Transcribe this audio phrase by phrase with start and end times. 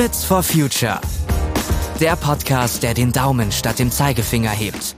[0.00, 0.98] Fritz for Future.
[2.00, 4.96] Der Podcast, der den Daumen statt dem Zeigefinger hebt.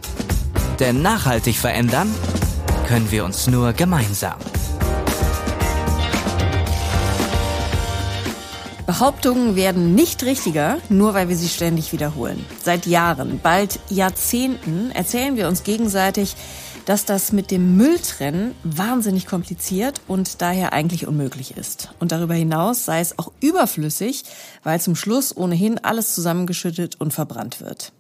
[0.79, 2.09] Denn nachhaltig verändern
[2.87, 4.39] können wir uns nur gemeinsam.
[8.87, 12.47] Behauptungen werden nicht richtiger, nur weil wir sie ständig wiederholen.
[12.63, 16.37] Seit Jahren, bald Jahrzehnten erzählen wir uns gegenseitig,
[16.85, 21.91] dass das mit dem Mülltrennen wahnsinnig kompliziert und daher eigentlich unmöglich ist.
[22.01, 24.25] Und darüber hinaus sei es auch überflüssig,
[24.63, 27.93] weil zum Schluss ohnehin alles zusammengeschüttet und verbrannt wird.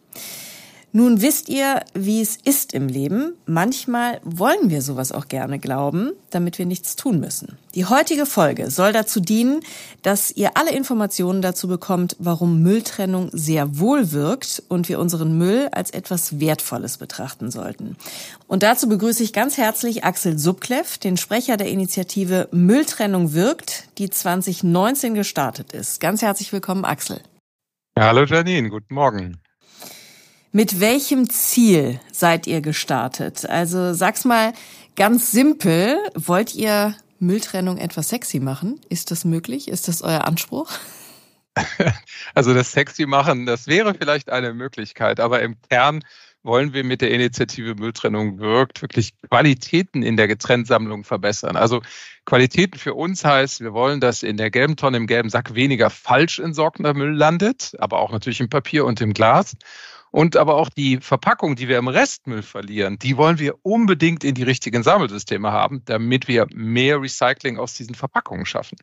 [0.95, 3.33] Nun wisst ihr, wie es ist im Leben.
[3.47, 7.57] Manchmal wollen wir sowas auch gerne glauben, damit wir nichts tun müssen.
[7.75, 9.61] Die heutige Folge soll dazu dienen,
[10.03, 15.71] dass ihr alle Informationen dazu bekommt, warum Mülltrennung sehr wohl wirkt und wir unseren Müll
[15.73, 17.97] als etwas Wertvolles betrachten sollten.
[18.47, 24.11] Und dazu begrüße ich ganz herzlich Axel Subkleff, den Sprecher der Initiative Mülltrennung wirkt, die
[24.11, 26.01] 2019 gestartet ist.
[26.01, 27.23] Ganz herzlich willkommen, Axel.
[27.99, 29.41] Hallo Janine, guten Morgen.
[30.55, 33.49] Mit welchem Ziel seid ihr gestartet?
[33.49, 34.53] Also sag's mal
[34.97, 35.97] ganz simpel.
[36.15, 38.79] Wollt ihr Mülltrennung etwas sexy machen?
[38.91, 39.69] Ist das möglich?
[39.69, 40.71] Ist das euer Anspruch?
[42.35, 46.03] Also das sexy machen, das wäre vielleicht eine Möglichkeit, aber im Kern
[46.43, 51.57] wollen wir mit der Initiative Mülltrennung wirkt wirklich Qualitäten in der Getrenntsammlung verbessern.
[51.57, 51.83] Also
[52.25, 55.91] Qualitäten für uns heißt, wir wollen, dass in der gelben Tonne, im gelben Sack weniger
[55.91, 59.55] falsch entsorgter Müll landet, aber auch natürlich im Papier und im Glas.
[60.13, 64.35] Und aber auch die Verpackung, die wir im Restmüll verlieren, die wollen wir unbedingt in
[64.35, 68.77] die richtigen Sammelsysteme haben, damit wir mehr Recycling aus diesen Verpackungen schaffen.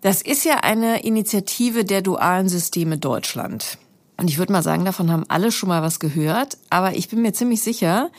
[0.00, 3.78] Das ist ja eine Initiative der dualen Systeme Deutschland.
[4.16, 6.56] Und ich würde mal sagen, davon haben alle schon mal was gehört.
[6.70, 8.10] Aber ich bin mir ziemlich sicher,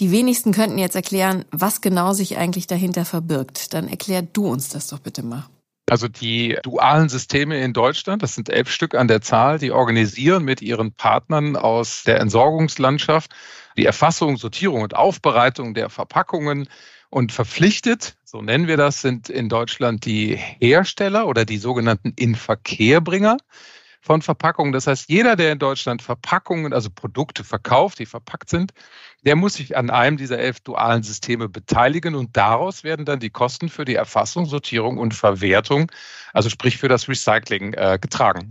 [0.00, 3.74] die wenigsten könnten jetzt erklären, was genau sich eigentlich dahinter verbirgt.
[3.74, 5.46] Dann erklär du uns das doch bitte mal.
[5.88, 10.44] Also die dualen Systeme in Deutschland, das sind elf Stück an der Zahl, die organisieren
[10.44, 13.32] mit ihren Partnern aus der Entsorgungslandschaft
[13.76, 16.68] die Erfassung, Sortierung und Aufbereitung der Verpackungen.
[17.10, 23.36] Und verpflichtet, so nennen wir das, sind in Deutschland die Hersteller oder die sogenannten Inverkehrbringer
[24.02, 24.72] von Verpackungen.
[24.72, 28.72] Das heißt, jeder, der in Deutschland Verpackungen, also Produkte verkauft, die verpackt sind,
[29.24, 33.30] der muss sich an einem dieser elf dualen Systeme beteiligen und daraus werden dann die
[33.30, 35.90] Kosten für die Erfassung, Sortierung und Verwertung,
[36.32, 38.50] also sprich für das Recycling, äh, getragen.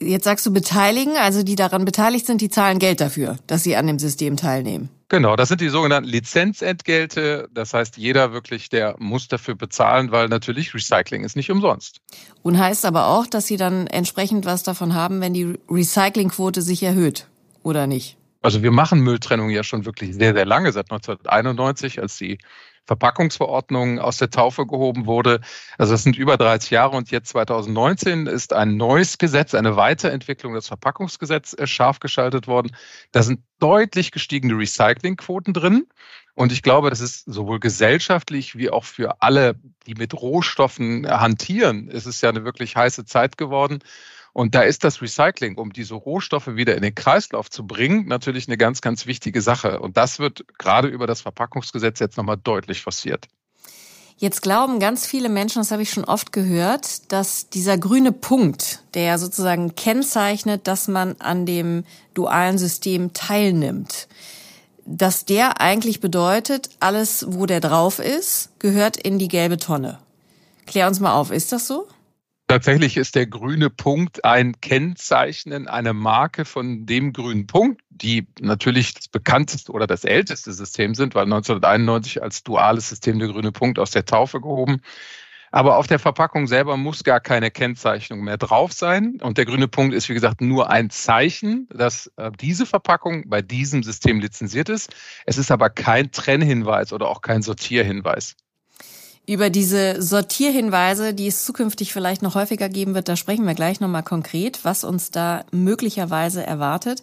[0.00, 3.76] Jetzt sagst du beteiligen, also die daran beteiligt sind, die zahlen Geld dafür, dass sie
[3.76, 4.90] an dem System teilnehmen.
[5.14, 7.48] Genau, das sind die sogenannten Lizenzentgelte.
[7.54, 12.00] Das heißt, jeder wirklich, der muss dafür bezahlen, weil natürlich Recycling ist nicht umsonst.
[12.42, 16.82] Und heißt aber auch, dass sie dann entsprechend was davon haben, wenn die Recyclingquote sich
[16.82, 17.28] erhöht,
[17.62, 18.16] oder nicht?
[18.42, 22.38] Also wir machen Mülltrennung ja schon wirklich sehr, sehr lange, seit 1991, als die
[22.86, 25.40] Verpackungsverordnung aus der Taufe gehoben wurde.
[25.78, 30.54] Also das sind über 30 Jahre und jetzt 2019 ist ein neues Gesetz, eine Weiterentwicklung
[30.54, 32.76] des Verpackungsgesetzes äh, scharf geschaltet worden.
[33.12, 35.86] Da sind deutlich gestiegene Recyclingquoten drin.
[36.34, 39.54] Und ich glaube, das ist sowohl gesellschaftlich wie auch für alle,
[39.86, 43.78] die mit Rohstoffen hantieren, ist es ja eine wirklich heiße Zeit geworden.
[44.34, 48.48] Und da ist das Recycling, um diese Rohstoffe wieder in den Kreislauf zu bringen, natürlich
[48.48, 49.78] eine ganz, ganz wichtige Sache.
[49.78, 53.28] Und das wird gerade über das Verpackungsgesetz jetzt nochmal deutlich forciert.
[54.16, 58.82] Jetzt glauben ganz viele Menschen, das habe ich schon oft gehört, dass dieser grüne Punkt,
[58.94, 61.84] der ja sozusagen kennzeichnet, dass man an dem
[62.14, 64.08] dualen System teilnimmt,
[64.84, 70.00] dass der eigentlich bedeutet, alles, wo der drauf ist, gehört in die gelbe Tonne.
[70.66, 71.86] Klär uns mal auf, ist das so?
[72.46, 78.92] Tatsächlich ist der grüne Punkt ein Kennzeichnen, eine Marke von dem grünen Punkt, die natürlich
[78.92, 83.78] das bekannteste oder das älteste System sind, weil 1991 als duales System der grüne Punkt
[83.78, 84.82] aus der Taufe gehoben.
[85.52, 89.20] Aber auf der Verpackung selber muss gar keine Kennzeichnung mehr drauf sein.
[89.22, 93.40] Und der grüne Punkt ist, wie gesagt, nur ein Zeichen, dass äh, diese Verpackung bei
[93.40, 94.92] diesem System lizenziert ist.
[95.26, 98.34] Es ist aber kein Trennhinweis oder auch kein Sortierhinweis.
[99.26, 103.80] Über diese Sortierhinweise, die es zukünftig vielleicht noch häufiger geben wird, da sprechen wir gleich
[103.80, 107.00] nochmal konkret, was uns da möglicherweise erwartet.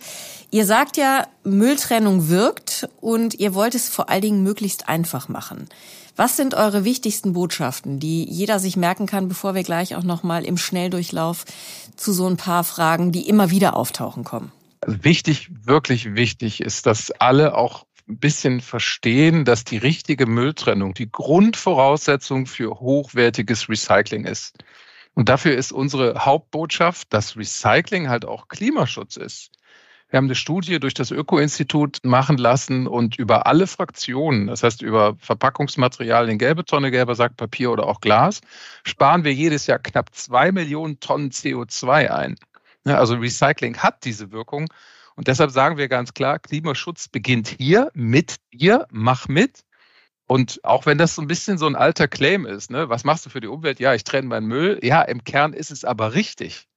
[0.52, 5.68] Ihr sagt ja, Mülltrennung wirkt und ihr wollt es vor allen Dingen möglichst einfach machen.
[6.16, 10.46] Was sind eure wichtigsten Botschaften, die jeder sich merken kann, bevor wir gleich auch nochmal
[10.46, 11.46] im Schnelldurchlauf
[11.96, 14.52] zu so ein paar Fragen, die immer wieder auftauchen, kommen?
[14.86, 21.12] Wichtig, wirklich wichtig ist, dass alle auch ein bisschen verstehen, dass die richtige Mülltrennung die
[21.12, 24.58] Grundvoraussetzung für hochwertiges Recycling ist.
[25.13, 29.52] Und dafür ist unsere Hauptbotschaft, dass Recycling halt auch Klimaschutz ist.
[30.10, 34.81] Wir haben eine Studie durch das Öko-Institut machen lassen und über alle Fraktionen, das heißt
[34.81, 38.42] über Verpackungsmaterialien, gelbe Tonne, gelber Sack, Papier oder auch Glas,
[38.84, 42.36] sparen wir jedes Jahr knapp zwei Millionen Tonnen CO2 ein.
[42.84, 44.68] Also Recycling hat diese Wirkung.
[45.22, 49.60] Und deshalb sagen wir ganz klar, Klimaschutz beginnt hier mit dir, mach mit.
[50.26, 53.28] Und auch wenn das so ein bisschen so ein alter Claim ist, ne, was machst
[53.28, 53.80] du für die Umwelt?
[53.80, 54.80] Ja, ich trenne meinen Müll.
[54.82, 56.68] Ja, im Kern ist es aber richtig.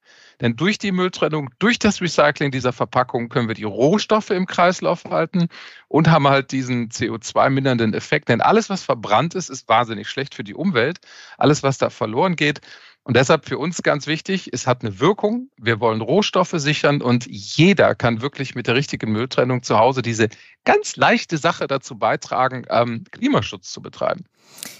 [0.43, 5.05] Denn durch die Mülltrennung, durch das Recycling dieser Verpackung können wir die Rohstoffe im Kreislauf
[5.07, 5.49] halten
[5.89, 8.29] und haben halt diesen CO2-mindernden Effekt.
[8.29, 10.99] Denn alles, was verbrannt ist, ist wahnsinnig schlecht für die Umwelt.
[11.39, 12.61] Alles, was da verloren geht,
[13.05, 15.51] und deshalb für uns ganz wichtig, es hat eine Wirkung.
[15.59, 20.29] Wir wollen Rohstoffe sichern und jeder kann wirklich mit der richtigen Mülltrennung zu Hause diese
[20.65, 24.25] ganz leichte Sache dazu beitragen, ähm, Klimaschutz zu betreiben.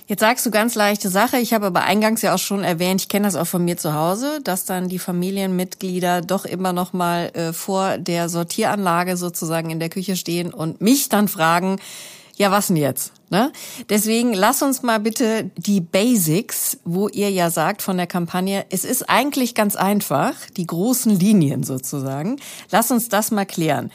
[0.07, 1.37] Jetzt sagst du ganz leichte Sache.
[1.37, 3.93] Ich habe aber eingangs ja auch schon erwähnt, ich kenne das auch von mir zu
[3.93, 9.81] Hause, dass dann die Familienmitglieder doch immer noch mal äh, vor der Sortieranlage sozusagen in
[9.81, 11.79] der Küche stehen und mich dann fragen,
[12.37, 13.13] ja, was denn jetzt?
[13.31, 13.53] Ne?
[13.89, 18.85] Deswegen lass uns mal bitte die Basics, wo ihr ja sagt von der Kampagne, es
[18.85, 22.41] ist eigentlich ganz einfach, die großen Linien sozusagen.
[22.71, 23.91] Lass uns das mal klären.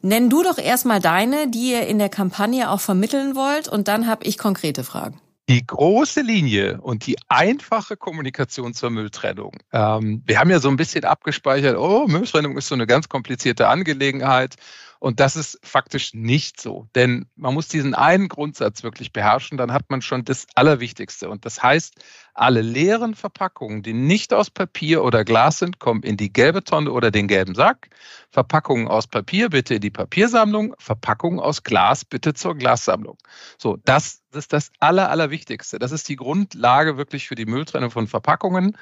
[0.00, 4.08] Nenn du doch erstmal deine, die ihr in der Kampagne auch vermitteln wollt, und dann
[4.08, 5.20] habe ich konkrete Fragen.
[5.48, 9.52] Die große Linie und die einfache Kommunikation zur Mülltrennung.
[9.72, 13.68] Ähm, wir haben ja so ein bisschen abgespeichert, oh, Mülltrennung ist so eine ganz komplizierte
[13.68, 14.56] Angelegenheit.
[15.02, 16.86] Und das ist faktisch nicht so.
[16.94, 21.28] Denn man muss diesen einen Grundsatz wirklich beherrschen, dann hat man schon das Allerwichtigste.
[21.28, 21.96] Und das heißt,
[22.34, 26.92] alle leeren Verpackungen, die nicht aus Papier oder Glas sind, kommen in die gelbe Tonne
[26.92, 27.88] oder den gelben Sack.
[28.30, 30.76] Verpackungen aus Papier bitte in die Papiersammlung.
[30.78, 33.18] Verpackungen aus Glas bitte zur Glassammlung.
[33.58, 35.80] So, das ist das Aller, Allerwichtigste.
[35.80, 38.78] Das ist die Grundlage wirklich für die Mülltrennung von Verpackungen.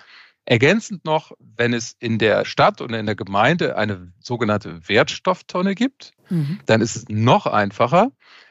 [0.46, 6.12] Ergänzend noch, wenn es in der Stadt oder in der Gemeinde eine sogenannte Wertstofftonne gibt,
[6.28, 6.58] mhm.
[6.66, 8.10] dann ist es noch einfacher,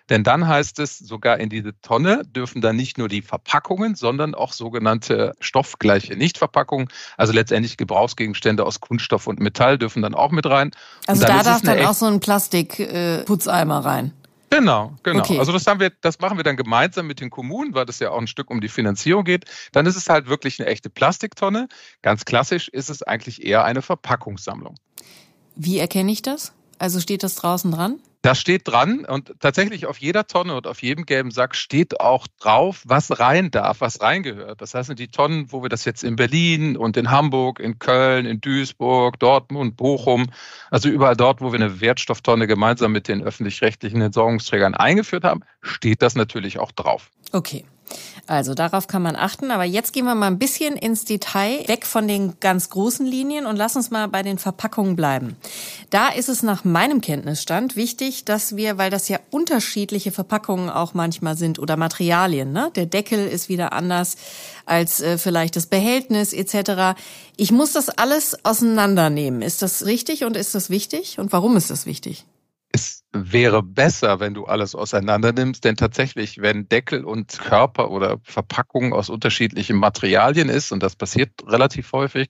[0.10, 4.34] denn dann heißt es, sogar in diese Tonne dürfen dann nicht nur die Verpackungen, sondern
[4.34, 10.46] auch sogenannte stoffgleiche Nichtverpackungen, also letztendlich Gebrauchsgegenstände aus Kunststoff und Metall dürfen dann auch mit
[10.48, 10.72] rein.
[11.06, 14.14] Also da darf dann auch so ein Plastikputzeimer äh, rein.
[14.50, 15.20] Genau, genau.
[15.20, 15.38] Okay.
[15.38, 18.12] Also das haben wir, das machen wir dann gemeinsam mit den Kommunen, weil das ja
[18.12, 19.46] auch ein Stück um die Finanzierung geht.
[19.72, 21.68] Dann ist es halt wirklich eine echte Plastiktonne.
[22.02, 24.76] Ganz klassisch ist es eigentlich eher eine Verpackungssammlung.
[25.56, 26.54] Wie erkenne ich das?
[26.80, 28.00] Also steht das draußen dran?
[28.22, 32.28] Das steht dran und tatsächlich auf jeder Tonne und auf jedem gelben Sack steht auch
[32.40, 34.62] drauf, was rein darf, was reingehört.
[34.62, 38.26] Das heißt, die Tonnen, wo wir das jetzt in Berlin und in Hamburg, in Köln,
[38.26, 40.28] in Duisburg, Dortmund, Bochum,
[40.70, 46.02] also überall dort, wo wir eine Wertstofftonne gemeinsam mit den öffentlich-rechtlichen Entsorgungsträgern eingeführt haben, steht
[46.02, 47.12] das natürlich auch drauf.
[47.32, 47.64] Okay.
[48.28, 49.50] Also darauf kann man achten.
[49.50, 53.46] Aber jetzt gehen wir mal ein bisschen ins Detail, weg von den ganz großen Linien
[53.46, 55.36] und lass uns mal bei den Verpackungen bleiben.
[55.90, 60.94] Da ist es nach meinem Kenntnisstand wichtig, dass wir, weil das ja unterschiedliche Verpackungen auch
[60.94, 62.72] manchmal sind oder Materialien, ne?
[62.76, 64.16] der Deckel ist wieder anders
[64.66, 67.00] als äh, vielleicht das Behältnis etc.
[67.36, 69.42] Ich muss das alles auseinandernehmen.
[69.42, 71.18] Ist das richtig und ist das wichtig?
[71.18, 72.26] Und warum ist das wichtig?
[72.72, 78.20] Es wäre besser, wenn du alles auseinander nimmst, denn tatsächlich, wenn Deckel und Körper oder
[78.24, 82.30] Verpackung aus unterschiedlichen Materialien ist, und das passiert relativ häufig,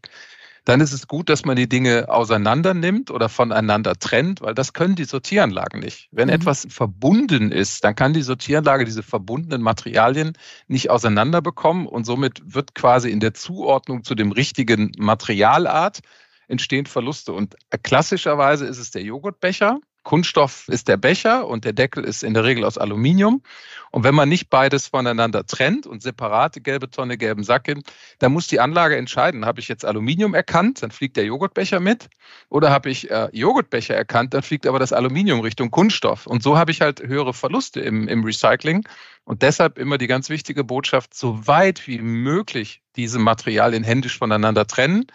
[0.66, 4.74] dann ist es gut, dass man die Dinge auseinander nimmt oder voneinander trennt, weil das
[4.74, 6.10] können die Sortieranlagen nicht.
[6.12, 6.36] Wenn mhm.
[6.36, 10.34] etwas verbunden ist, dann kann die Sortieranlage diese verbundenen Materialien
[10.68, 16.00] nicht auseinander bekommen und somit wird quasi in der Zuordnung zu dem richtigen Materialart
[16.48, 17.34] entstehen Verluste.
[17.34, 19.80] Und klassischerweise ist es der Joghurtbecher.
[20.04, 23.42] Kunststoff ist der Becher und der Deckel ist in der Regel aus Aluminium.
[23.92, 27.84] Und wenn man nicht beides voneinander trennt und separate gelbe Tonne, gelben Sack hin,
[28.20, 32.10] dann muss die Anlage entscheiden, habe ich jetzt Aluminium erkannt, dann fliegt der Joghurtbecher mit,
[32.50, 36.28] oder habe ich äh, Joghurtbecher erkannt, dann fliegt aber das Aluminium Richtung Kunststoff.
[36.28, 38.88] Und so habe ich halt höhere Verluste im, im Recycling.
[39.26, 44.66] Und deshalb immer die ganz wichtige Botschaft, so weit wie möglich diese Materialien händisch voneinander
[44.66, 45.06] trennen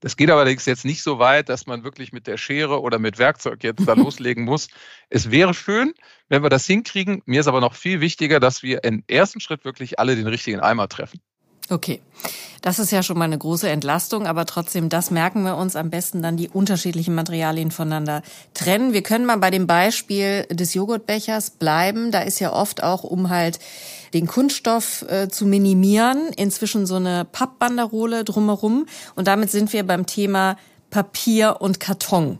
[0.00, 3.18] das geht allerdings jetzt nicht so weit, dass man wirklich mit der Schere oder mit
[3.18, 4.68] Werkzeug jetzt da loslegen muss.
[5.08, 5.94] Es wäre schön,
[6.28, 7.22] wenn wir das hinkriegen.
[7.24, 10.60] Mir ist aber noch viel wichtiger, dass wir im ersten Schritt wirklich alle den richtigen
[10.60, 11.20] Eimer treffen.
[11.70, 12.00] Okay.
[12.60, 15.90] Das ist ja schon mal eine große Entlastung, aber trotzdem, das merken wir uns am
[15.90, 18.22] besten dann die unterschiedlichen Materialien voneinander
[18.54, 18.92] trennen.
[18.92, 22.10] Wir können mal bei dem Beispiel des Joghurtbechers bleiben.
[22.10, 23.58] Da ist ja oft auch, um halt
[24.14, 28.86] den Kunststoff äh, zu minimieren, inzwischen so eine Pappbanderole drumherum.
[29.16, 30.56] Und damit sind wir beim Thema
[30.90, 32.38] Papier und Karton.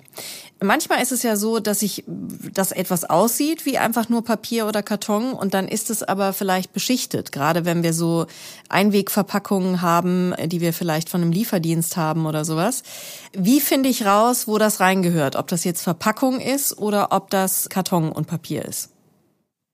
[0.63, 4.83] Manchmal ist es ja so, dass ich, dass etwas aussieht wie einfach nur Papier oder
[4.83, 7.33] Karton und dann ist es aber vielleicht beschichtet.
[7.33, 8.27] Gerade wenn wir so
[8.69, 12.85] Einwegverpackungen haben, die wir vielleicht von einem Lieferdienst haben oder sowas.
[13.33, 15.35] Wie finde ich raus, wo das reingehört?
[15.35, 18.94] Ob das jetzt Verpackung ist oder ob das Karton und Papier ist?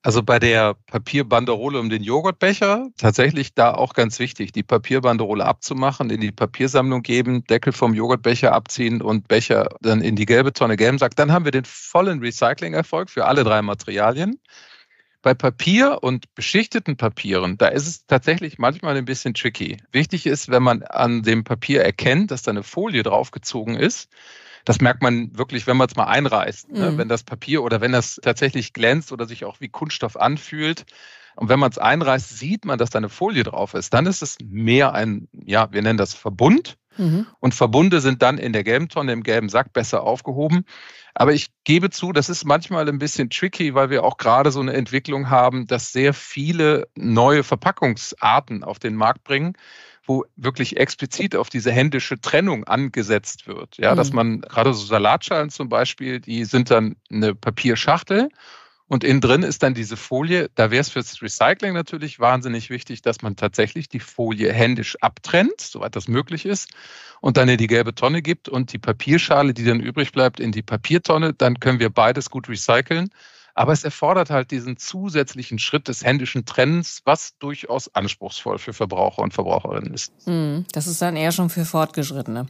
[0.02, 6.09] Also bei der Papierbanderole um den Joghurtbecher tatsächlich da auch ganz wichtig, die Papierbanderole abzumachen,
[6.09, 10.76] in die Papiersammlung geben, Deckel vom Joghurtbecher abziehen und Becher dann in die gelbe Tonne
[10.76, 11.16] gelben Sack.
[11.16, 14.40] Dann haben wir den vollen Recycling-Erfolg für alle drei Materialien.
[15.21, 19.76] Bei Papier und beschichteten Papieren, da ist es tatsächlich manchmal ein bisschen tricky.
[19.92, 24.09] Wichtig ist, wenn man an dem Papier erkennt, dass da eine Folie draufgezogen ist,
[24.64, 26.71] das merkt man wirklich, wenn man es mal einreißt.
[26.73, 26.93] Ne?
[26.93, 26.99] Mhm.
[26.99, 30.85] Wenn das Papier oder wenn das tatsächlich glänzt oder sich auch wie Kunststoff anfühlt.
[31.37, 33.95] Und wenn man es einreißt, sieht man, dass da eine Folie drauf ist.
[33.95, 36.76] Dann ist es mehr ein, ja, wir nennen das Verbund.
[36.97, 37.26] Mhm.
[37.38, 40.64] Und Verbunde sind dann in der gelben Tonne, im gelben Sack besser aufgehoben.
[41.14, 44.61] Aber ich gebe zu, das ist manchmal ein bisschen tricky, weil wir auch gerade so
[44.61, 49.55] eine Entwicklung haben, dass sehr viele neue Verpackungsarten auf den Markt bringen
[50.11, 53.76] wo wirklich explizit auf diese händische Trennung angesetzt wird.
[53.79, 53.97] Ja, mhm.
[53.97, 58.29] dass man gerade so Salatschalen zum Beispiel, die sind dann eine Papierschachtel
[58.88, 60.50] und innen drin ist dann diese Folie.
[60.57, 65.61] Da wäre es fürs Recycling natürlich wahnsinnig wichtig, dass man tatsächlich die Folie händisch abtrennt,
[65.61, 66.71] soweit das möglich ist,
[67.21, 70.50] und dann in die gelbe Tonne gibt und die Papierschale, die dann übrig bleibt, in
[70.50, 71.35] die Papiertonne.
[71.35, 73.11] Dann können wir beides gut recyceln.
[73.54, 79.23] Aber es erfordert halt diesen zusätzlichen Schritt des händischen Trennens, was durchaus anspruchsvoll für Verbraucher
[79.23, 80.12] und Verbraucherinnen ist.
[80.25, 82.47] Hm, das ist dann eher schon für Fortgeschrittene.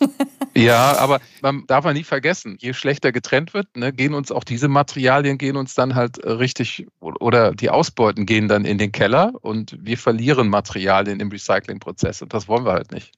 [0.54, 4.44] ja, aber man darf man nie vergessen, je schlechter getrennt wird, ne, gehen uns auch
[4.44, 8.92] diese Materialien, gehen uns dann halt äh, richtig, oder die Ausbeuten gehen dann in den
[8.92, 13.12] Keller und wir verlieren Materialien im Recyclingprozess und das wollen wir halt nicht.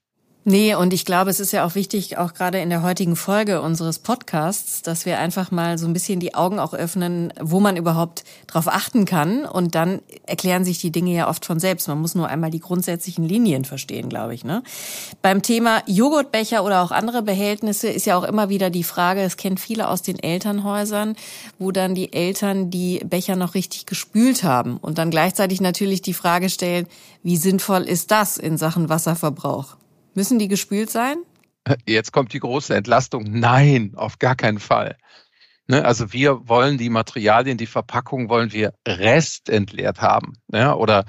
[0.45, 3.61] Nee, und ich glaube, es ist ja auch wichtig, auch gerade in der heutigen Folge
[3.61, 7.75] unseres Podcasts, dass wir einfach mal so ein bisschen die Augen auch öffnen, wo man
[7.75, 9.43] überhaupt drauf achten kann.
[9.43, 11.89] Und dann erklären sich die Dinge ja oft von selbst.
[11.89, 14.45] Man muss nur einmal die grundsätzlichen Linien verstehen, glaube ich.
[14.45, 14.63] Ne?
[15.21, 19.35] Beim Thema Joghurtbecher oder auch andere Behältnisse ist ja auch immer wieder die Frage, es
[19.35, 21.17] kennen viele aus den Elternhäusern,
[21.59, 26.13] wo dann die Eltern die Becher noch richtig gespült haben und dann gleichzeitig natürlich die
[26.13, 26.87] Frage stellen,
[27.23, 29.78] wie sinnvoll ist das in Sachen Wasserverbrauch?
[30.13, 31.17] Müssen die gespült sein?
[31.85, 33.25] Jetzt kommt die große Entlastung.
[33.29, 34.97] Nein, auf gar keinen Fall.
[35.67, 40.33] Ne, also wir wollen die Materialien, die Verpackung wollen wir restentleert haben.
[40.51, 41.05] Ja, oder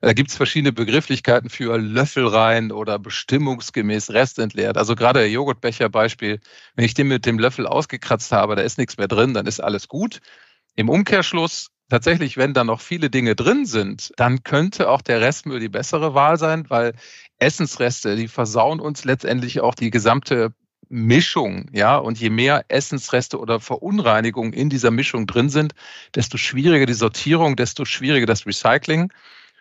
[0.00, 4.78] da gibt es verschiedene Begrifflichkeiten für Löffel rein oder bestimmungsgemäß restentleert.
[4.78, 6.40] Also gerade der Joghurtbecher-Beispiel,
[6.74, 9.60] wenn ich den mit dem Löffel ausgekratzt habe, da ist nichts mehr drin, dann ist
[9.60, 10.20] alles gut.
[10.74, 15.60] Im Umkehrschluss tatsächlich, wenn da noch viele Dinge drin sind, dann könnte auch der Restmüll
[15.60, 16.94] die bessere Wahl sein, weil
[17.40, 20.52] Essensreste, die versauen uns letztendlich auch die gesamte
[20.88, 25.72] Mischung, ja, und je mehr Essensreste oder Verunreinigungen in dieser Mischung drin sind,
[26.14, 29.12] desto schwieriger die Sortierung, desto schwieriger das Recycling.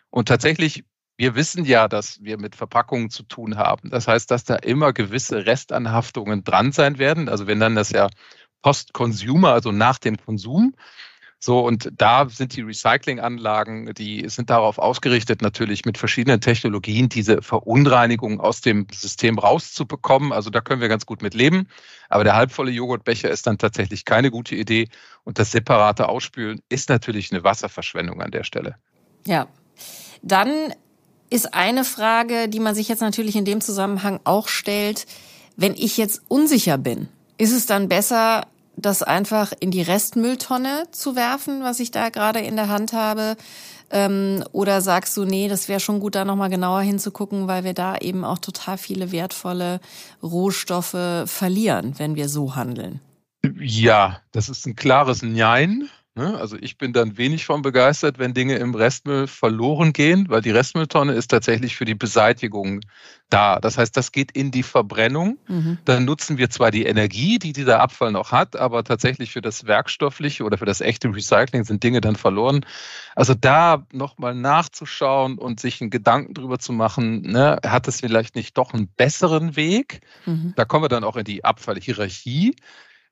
[0.09, 0.83] Und tatsächlich,
[1.17, 3.91] wir wissen ja, dass wir mit Verpackungen zu tun haben.
[3.91, 7.29] Das heißt, dass da immer gewisse Restanhaftungen dran sein werden.
[7.29, 8.09] Also wir nennen das ja
[8.63, 10.73] Post-Consumer, also nach dem Konsum.
[11.41, 17.41] So, und da sind die Recyclinganlagen, die sind darauf ausgerichtet, natürlich mit verschiedenen Technologien diese
[17.41, 20.33] Verunreinigung aus dem System rauszubekommen.
[20.33, 21.69] Also da können wir ganz gut mit leben.
[22.09, 24.89] Aber der halbvolle Joghurtbecher ist dann tatsächlich keine gute Idee.
[25.23, 28.75] Und das separate Ausspülen ist natürlich eine Wasserverschwendung an der Stelle.
[29.25, 29.47] Ja.
[30.21, 30.73] Dann
[31.29, 35.05] ist eine Frage, die man sich jetzt natürlich in dem Zusammenhang auch stellt,
[35.55, 38.47] wenn ich jetzt unsicher bin, ist es dann besser,
[38.81, 43.35] das einfach in die Restmülltonne zu werfen, was ich da gerade in der Hand habe?
[43.91, 47.73] Ähm, oder sagst du, nee, das wäre schon gut, da nochmal genauer hinzugucken, weil wir
[47.73, 49.79] da eben auch total viele wertvolle
[50.21, 52.99] Rohstoffe verlieren, wenn wir so handeln?
[53.59, 55.89] Ja, das ist ein klares Nein.
[56.19, 56.37] Ne?
[56.37, 60.51] Also ich bin dann wenig von begeistert, wenn Dinge im Restmüll verloren gehen, weil die
[60.51, 62.81] Restmülltonne ist tatsächlich für die Beseitigung
[63.29, 63.61] da.
[63.61, 65.37] Das heißt, das geht in die Verbrennung.
[65.47, 65.77] Mhm.
[65.85, 69.65] Dann nutzen wir zwar die Energie, die dieser Abfall noch hat, aber tatsächlich für das
[69.65, 72.65] werkstoffliche oder für das echte Recycling sind Dinge dann verloren.
[73.15, 78.35] Also da nochmal nachzuschauen und sich einen Gedanken drüber zu machen, ne, hat es vielleicht
[78.35, 80.01] nicht doch einen besseren Weg?
[80.25, 80.51] Mhm.
[80.57, 82.55] Da kommen wir dann auch in die Abfallhierarchie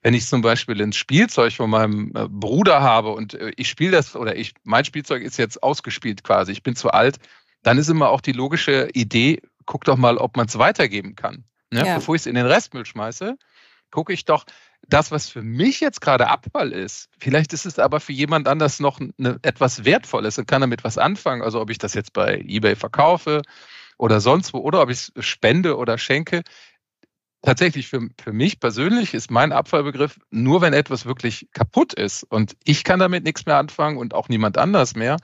[0.08, 3.92] wenn ich zum Beispiel ein Spielzeug von meinem äh, Bruder habe und äh, ich spiele
[3.92, 7.18] das oder ich, mein Spielzeug ist jetzt ausgespielt quasi, ich bin zu alt,
[7.62, 11.44] dann ist immer auch die logische Idee, guck doch mal, ob man es weitergeben kann.
[11.72, 11.86] Ne?
[11.86, 11.96] Ja.
[11.96, 13.36] Bevor ich es in den Restmüll schmeiße,
[13.92, 14.46] gucke ich doch,
[14.88, 18.80] das, was für mich jetzt gerade Abfall ist, vielleicht ist es aber für jemand anders
[18.80, 21.42] noch eine, etwas Wertvolles und kann damit was anfangen.
[21.42, 23.42] Also ob ich das jetzt bei eBay verkaufe
[23.98, 26.44] oder sonst wo oder ob ich es spende oder schenke
[27.48, 32.58] tatsächlich für, für mich persönlich ist mein Abfallbegriff nur, wenn etwas wirklich kaputt ist und
[32.66, 35.16] ich kann damit nichts mehr anfangen und auch niemand anders mehr,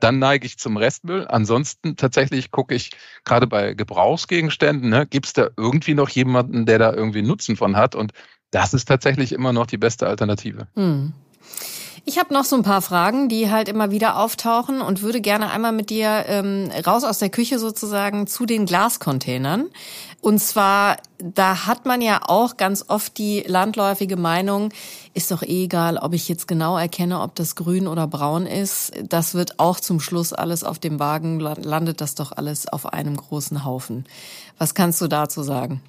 [0.00, 1.28] dann neige ich zum Restmüll.
[1.28, 2.90] Ansonsten tatsächlich gucke ich
[3.24, 7.76] gerade bei Gebrauchsgegenständen, ne, gibt es da irgendwie noch jemanden, der da irgendwie Nutzen von
[7.76, 8.10] hat und
[8.50, 10.66] das ist tatsächlich immer noch die beste Alternative.
[10.74, 11.12] Hm.
[12.08, 15.50] Ich habe noch so ein paar Fragen, die halt immer wieder auftauchen und würde gerne
[15.50, 19.66] einmal mit dir ähm, raus aus der Küche sozusagen zu den Glascontainern.
[20.22, 24.70] Und zwar, da hat man ja auch ganz oft die landläufige Meinung,
[25.12, 28.92] ist doch eh egal, ob ich jetzt genau erkenne, ob das grün oder braun ist.
[29.06, 33.18] Das wird auch zum Schluss alles auf dem Wagen, landet das doch alles auf einem
[33.18, 34.06] großen Haufen.
[34.56, 35.82] Was kannst du dazu sagen?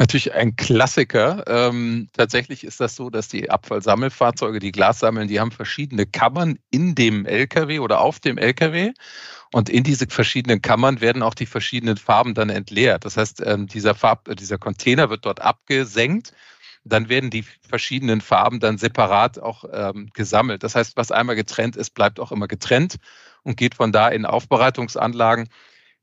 [0.00, 1.42] Natürlich ein Klassiker.
[1.48, 6.56] Ähm, tatsächlich ist das so, dass die Abfallsammelfahrzeuge, die Glas sammeln, die haben verschiedene Kammern
[6.70, 8.92] in dem LKW oder auf dem LKW.
[9.52, 13.04] Und in diese verschiedenen Kammern werden auch die verschiedenen Farben dann entleert.
[13.04, 16.32] Das heißt, ähm, dieser, Farb, dieser Container wird dort abgesenkt.
[16.84, 20.62] Dann werden die verschiedenen Farben dann separat auch ähm, gesammelt.
[20.62, 22.98] Das heißt, was einmal getrennt ist, bleibt auch immer getrennt
[23.42, 25.48] und geht von da in Aufbereitungsanlagen.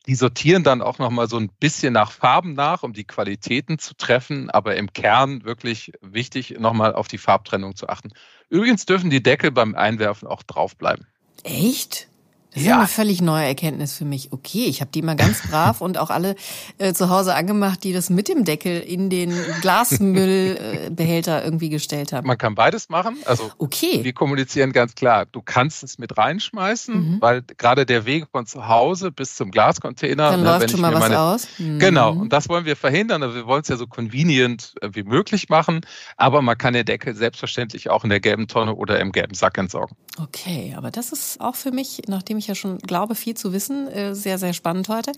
[0.07, 3.95] Die sortieren dann auch nochmal so ein bisschen nach Farben nach, um die Qualitäten zu
[3.95, 8.12] treffen, aber im Kern wirklich wichtig, nochmal auf die Farbtrennung zu achten.
[8.50, 11.07] Übrigens dürfen die Deckel beim Einwerfen auch draufbleiben.
[11.43, 12.07] Echt?
[12.55, 12.77] Das ist ja.
[12.77, 14.31] eine völlig neue Erkenntnis für mich.
[14.31, 16.35] Okay, ich habe die mal ganz brav und auch alle
[16.77, 22.13] äh, zu Hause angemacht, die das mit dem Deckel in den Glasmüllbehälter äh, irgendwie gestellt
[22.13, 22.25] haben.
[22.25, 23.17] Man kann beides machen.
[23.25, 24.03] Also okay.
[24.03, 27.17] wir kommunizieren ganz klar, du kannst es mit reinschmeißen, mhm.
[27.21, 30.31] weil gerade der Weg von zu Hause bis zum Glascontainer.
[30.31, 31.47] Dann ne, läuft schon mal was meine, aus.
[31.57, 31.79] Mhm.
[31.79, 33.21] Genau, und das wollen wir verhindern.
[33.21, 35.81] Also wir wollen es ja so convenient äh, wie möglich machen,
[36.15, 39.57] aber man kann den Deckel selbstverständlich auch in der gelben Tonne oder im gelben Sack
[39.57, 39.97] entsorgen.
[40.17, 43.88] Okay, aber das ist auch für mich, nachdem ich ja schon glaube, viel zu wissen,
[43.88, 45.12] äh, sehr, sehr spannend heute.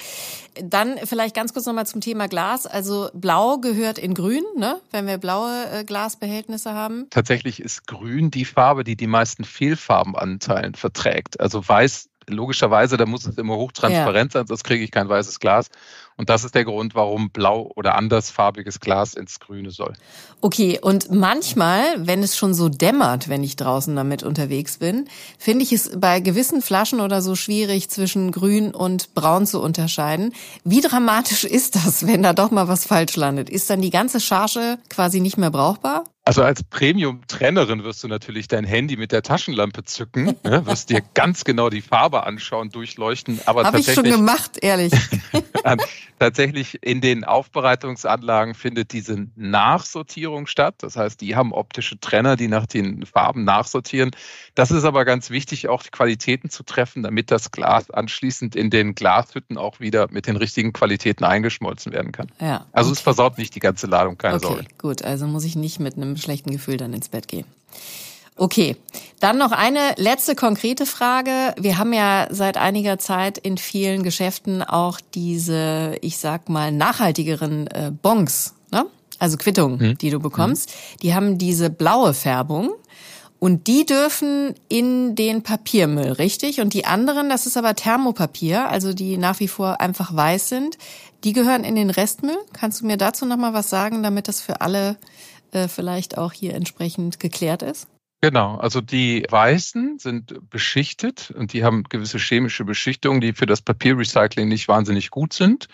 [0.62, 2.66] Dann vielleicht ganz kurz nochmal zum Thema Glas.
[2.66, 4.80] Also blau gehört in grün, ne?
[4.92, 7.08] wenn wir blaue äh, Glasbehältnisse haben.
[7.10, 11.40] Tatsächlich ist grün die Farbe, die die meisten Fehlfarbenanteilen verträgt.
[11.40, 14.40] Also weiß logischerweise, da muss es immer hochtransparent ja.
[14.40, 15.70] sein, sonst kriege ich kein weißes Glas.
[16.18, 19.94] Und das ist der Grund, warum blau oder andersfarbiges Glas ins Grüne soll.
[20.42, 25.08] Okay, und manchmal, wenn es schon so dämmert, wenn ich draußen damit unterwegs bin,
[25.38, 30.34] finde ich es bei gewissen Flaschen oder so schwierig, zwischen grün und braun zu unterscheiden.
[30.64, 33.50] Wie dramatisch ist das, wenn da doch mal was falsch landet?
[33.50, 36.04] Ist dann die ganze Charge quasi nicht mehr brauchbar?
[36.28, 41.02] Also als Premium-Trennerin wirst du natürlich dein Handy mit der Taschenlampe zücken, ne, wirst dir
[41.14, 43.40] ganz genau die Farbe anschauen, durchleuchten.
[43.46, 44.92] Aber Habe ich schon gemacht, ehrlich.
[46.20, 50.76] tatsächlich in den Aufbereitungsanlagen findet diese Nachsortierung statt.
[50.80, 54.12] Das heißt, die haben optische Trenner, die nach den Farben nachsortieren.
[54.56, 58.70] Das ist aber ganz wichtig, auch die Qualitäten zu treffen, damit das Glas anschließend in
[58.70, 62.32] den Glashütten auch wieder mit den richtigen Qualitäten eingeschmolzen werden kann.
[62.42, 62.98] Ja, also okay.
[62.98, 64.66] es versaut nicht die ganze Ladung, keine okay, Sorge.
[64.78, 67.46] Gut, also muss ich nicht mit einem schlechten Gefühl dann ins Bett gehen.
[68.38, 68.76] Okay,
[69.20, 71.56] dann noch eine letzte konkrete Frage.
[71.60, 77.66] Wir haben ja seit einiger Zeit in vielen Geschäften auch diese, ich sag mal, nachhaltigeren
[77.68, 78.86] äh, Bons, ne?
[79.18, 79.98] also Quittungen, hm.
[79.98, 80.70] die du bekommst.
[80.70, 80.78] Hm.
[81.02, 82.72] Die haben diese blaue Färbung.
[83.40, 86.60] Und die dürfen in den Papiermüll, richtig?
[86.60, 90.80] Und die anderen, das ist aber Thermopapier, also die nach wie vor einfach weiß sind,
[91.24, 92.38] die gehören in den Restmüll.
[92.54, 94.98] Kannst du mir dazu noch mal was sagen, damit das für alle
[95.52, 97.88] äh, vielleicht auch hier entsprechend geklärt ist?
[98.22, 103.62] Genau, also die Weißen sind beschichtet und die haben gewisse chemische Beschichtungen, die für das
[103.62, 105.68] Papierrecycling nicht wahnsinnig gut sind.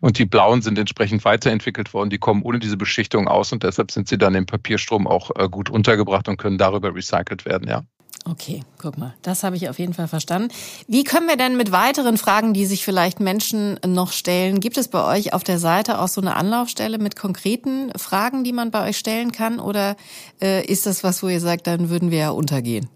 [0.00, 3.92] Und die Blauen sind entsprechend weiterentwickelt worden, die kommen ohne diese Beschichtung aus und deshalb
[3.92, 7.84] sind sie dann im Papierstrom auch äh, gut untergebracht und können darüber recycelt werden, ja.
[8.26, 10.48] Okay, guck mal, das habe ich auf jeden Fall verstanden.
[10.88, 14.88] Wie können wir denn mit weiteren Fragen, die sich vielleicht Menschen noch stellen, gibt es
[14.88, 18.88] bei euch auf der Seite auch so eine Anlaufstelle mit konkreten Fragen, die man bei
[18.88, 19.60] euch stellen kann?
[19.60, 19.96] Oder
[20.40, 22.88] äh, ist das was, wo ihr sagt, dann würden wir ja untergehen?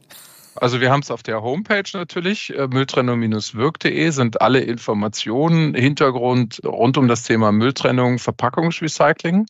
[0.54, 6.96] Also wir haben es auf der Homepage natürlich, äh, mülltrennung-wirk.de sind alle Informationen, Hintergrund rund
[6.96, 9.46] um das Thema Mülltrennung, Verpackungsrecycling.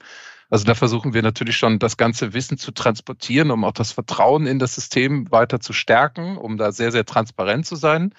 [0.51, 4.47] Also da versuchen wir natürlich schon das ganze Wissen zu transportieren, um auch das Vertrauen
[4.47, 8.15] in das System weiter zu stärken, um da sehr, sehr transparent zu sein,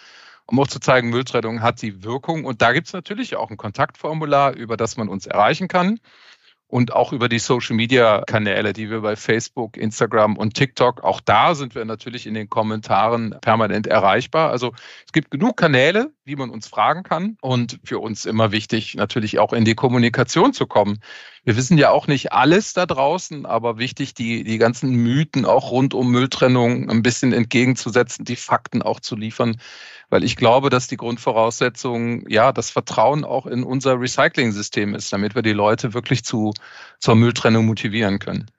[0.45, 2.45] um auch zu zeigen, Mülltrennung hat die Wirkung.
[2.45, 5.99] Und da gibt es natürlich auch ein Kontaktformular, über das man uns erreichen kann
[6.69, 11.73] und auch über die Social-Media-Kanäle, die wir bei Facebook, Instagram und TikTok, auch da sind
[11.73, 14.51] wir natürlich in den Kommentaren permanent erreichbar.
[14.51, 18.93] Also es gibt genug Kanäle, wie man uns fragen kann und für uns immer wichtig,
[18.93, 20.99] natürlich auch in die Kommunikation zu kommen.
[21.43, 25.71] Wir wissen ja auch nicht alles da draußen, aber wichtig, die, die ganzen Mythen auch
[25.71, 29.59] rund um Mülltrennung ein bisschen entgegenzusetzen, die Fakten auch zu liefern,
[30.09, 35.35] weil ich glaube, dass die Grundvoraussetzung, ja, das Vertrauen auch in unser Recycling-System ist, damit
[35.35, 36.53] wir die Leute wirklich zu,
[36.99, 38.49] zur Mülltrennung motivieren können.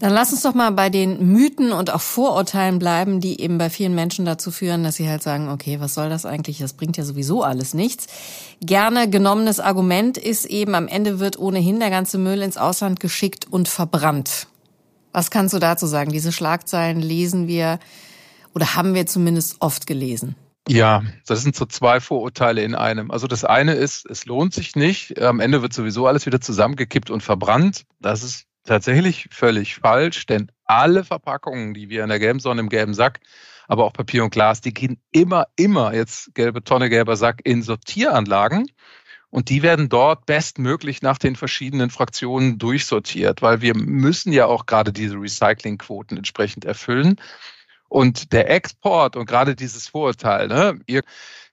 [0.00, 3.70] Dann lass uns doch mal bei den Mythen und auch Vorurteilen bleiben, die eben bei
[3.70, 6.58] vielen Menschen dazu führen, dass sie halt sagen, okay, was soll das eigentlich?
[6.58, 8.08] Das bringt ja sowieso alles nichts.
[8.60, 13.46] Gerne genommenes Argument ist eben, am Ende wird ohnehin der ganze Müll ins Ausland geschickt
[13.48, 14.48] und verbrannt.
[15.12, 16.10] Was kannst du dazu sagen?
[16.10, 17.78] Diese Schlagzeilen lesen wir
[18.52, 20.34] oder haben wir zumindest oft gelesen.
[20.66, 23.10] Ja, das sind so zwei Vorurteile in einem.
[23.10, 25.20] Also das eine ist, es lohnt sich nicht.
[25.20, 27.84] Am Ende wird sowieso alles wieder zusammengekippt und verbrannt.
[28.00, 32.70] Das ist tatsächlich völlig falsch, denn alle Verpackungen, die wir in der gelben Sonne, im
[32.70, 33.20] gelben Sack,
[33.68, 37.62] aber auch Papier und Glas, die gehen immer, immer, jetzt gelbe Tonne, gelber Sack, in
[37.62, 38.70] Sortieranlagen.
[39.28, 44.64] Und die werden dort bestmöglich nach den verschiedenen Fraktionen durchsortiert, weil wir müssen ja auch
[44.64, 47.16] gerade diese Recyclingquoten entsprechend erfüllen.
[47.88, 51.02] Und der Export und gerade dieses Vorurteil, ne, ihr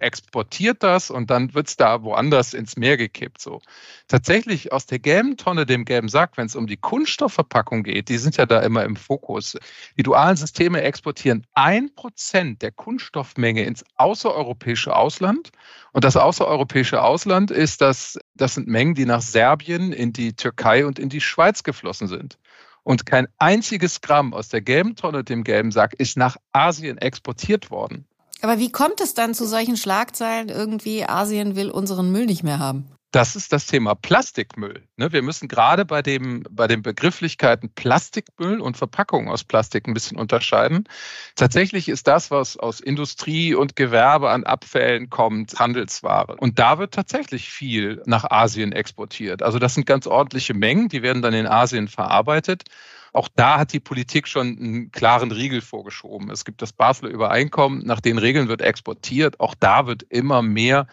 [0.02, 3.40] exportiert das und dann wird es da woanders ins Meer gekippt.
[3.40, 3.62] So.
[4.08, 8.18] Tatsächlich aus der gelben Tonne, dem gelben Sack, wenn es um die Kunststoffverpackung geht, die
[8.18, 9.58] sind ja da immer im Fokus.
[9.98, 15.52] Die dualen Systeme exportieren ein Prozent der Kunststoffmenge ins außereuropäische Ausland.
[15.94, 20.86] Und das außereuropäische Ausland ist das, das sind Mengen, die nach Serbien, in die Türkei
[20.86, 22.38] und in die Schweiz geflossen sind.
[22.84, 27.70] Und kein einziges Gramm aus der gelben Tonne, dem gelben Sack, ist nach Asien exportiert
[27.70, 28.06] worden.
[28.42, 32.58] Aber wie kommt es dann zu solchen Schlagzeilen irgendwie, Asien will unseren Müll nicht mehr
[32.58, 32.90] haben?
[33.12, 34.88] Das ist das Thema Plastikmüll.
[34.96, 39.94] Ne, wir müssen gerade bei, dem, bei den Begrifflichkeiten Plastikmüll und Verpackung aus Plastik ein
[39.94, 40.88] bisschen unterscheiden.
[41.36, 46.38] Tatsächlich ist das, was aus Industrie und Gewerbe an Abfällen kommt, Handelsware.
[46.38, 49.44] Und da wird tatsächlich viel nach Asien exportiert.
[49.44, 52.64] Also das sind ganz ordentliche Mengen, die werden dann in Asien verarbeitet.
[53.12, 56.30] Auch da hat die Politik schon einen klaren Riegel vorgeschoben.
[56.30, 59.42] Es gibt das Basler Übereinkommen, nach den Regeln wird exportiert.
[59.42, 60.88] Auch da wird immer mehr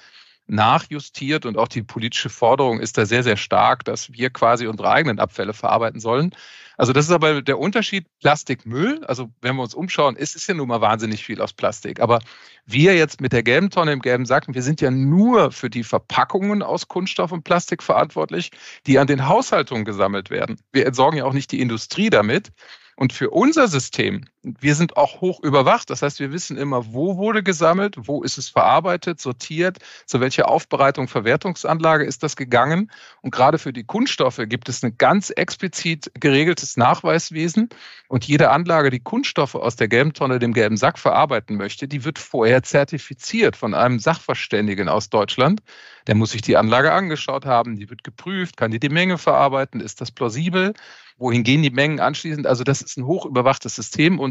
[0.49, 4.91] nachjustiert und auch die politische Forderung ist da sehr, sehr stark, dass wir quasi unsere
[4.91, 6.35] eigenen Abfälle verarbeiten sollen.
[6.79, 9.05] Also das ist aber der Unterschied Plastikmüll.
[9.05, 12.01] Also wenn wir uns umschauen, ist es ja nun mal wahnsinnig viel aus Plastik.
[12.01, 12.21] Aber
[12.67, 15.83] wir jetzt mit der gelben Tonne im gelben Sack, wir sind ja nur für die
[15.83, 18.53] Verpackungen aus Kunststoff und Plastik verantwortlich,
[18.87, 20.57] die an den Haushaltungen gesammelt werden.
[20.73, 22.53] Wir entsorgen ja auch nicht die Industrie damit.
[22.95, 25.90] Und für unser System, wir sind auch hoch überwacht.
[25.90, 30.48] Das heißt, wir wissen immer, wo wurde gesammelt, wo ist es verarbeitet, sortiert, zu welcher
[30.48, 32.90] Aufbereitung, Verwertungsanlage ist das gegangen.
[33.20, 37.68] Und gerade für die Kunststoffe gibt es ein ganz explizit geregeltes Nachweiswesen.
[38.09, 42.05] Und jede Anlage, die Kunststoffe aus der gelben Tonne, dem gelben Sack verarbeiten möchte, die
[42.05, 45.61] wird vorher zertifiziert von einem Sachverständigen aus Deutschland.
[46.07, 49.81] Der muss sich die Anlage angeschaut haben, die wird geprüft, kann die die Menge verarbeiten,
[49.81, 50.72] ist das plausibel?
[51.18, 52.46] wohin gehen die Mengen anschließend.
[52.46, 54.28] Also das ist ein hochüberwachtes System und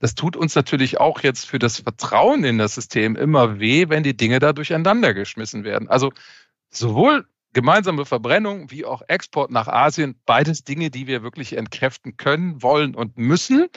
[0.00, 4.02] das tut uns natürlich auch jetzt für das Vertrauen in das System immer weh, wenn
[4.02, 5.88] die Dinge da durcheinander geschmissen werden.
[5.88, 6.12] Also
[6.70, 12.62] sowohl gemeinsame Verbrennung wie auch Export nach Asien, beides Dinge, die wir wirklich entkräften können,
[12.62, 13.68] wollen und müssen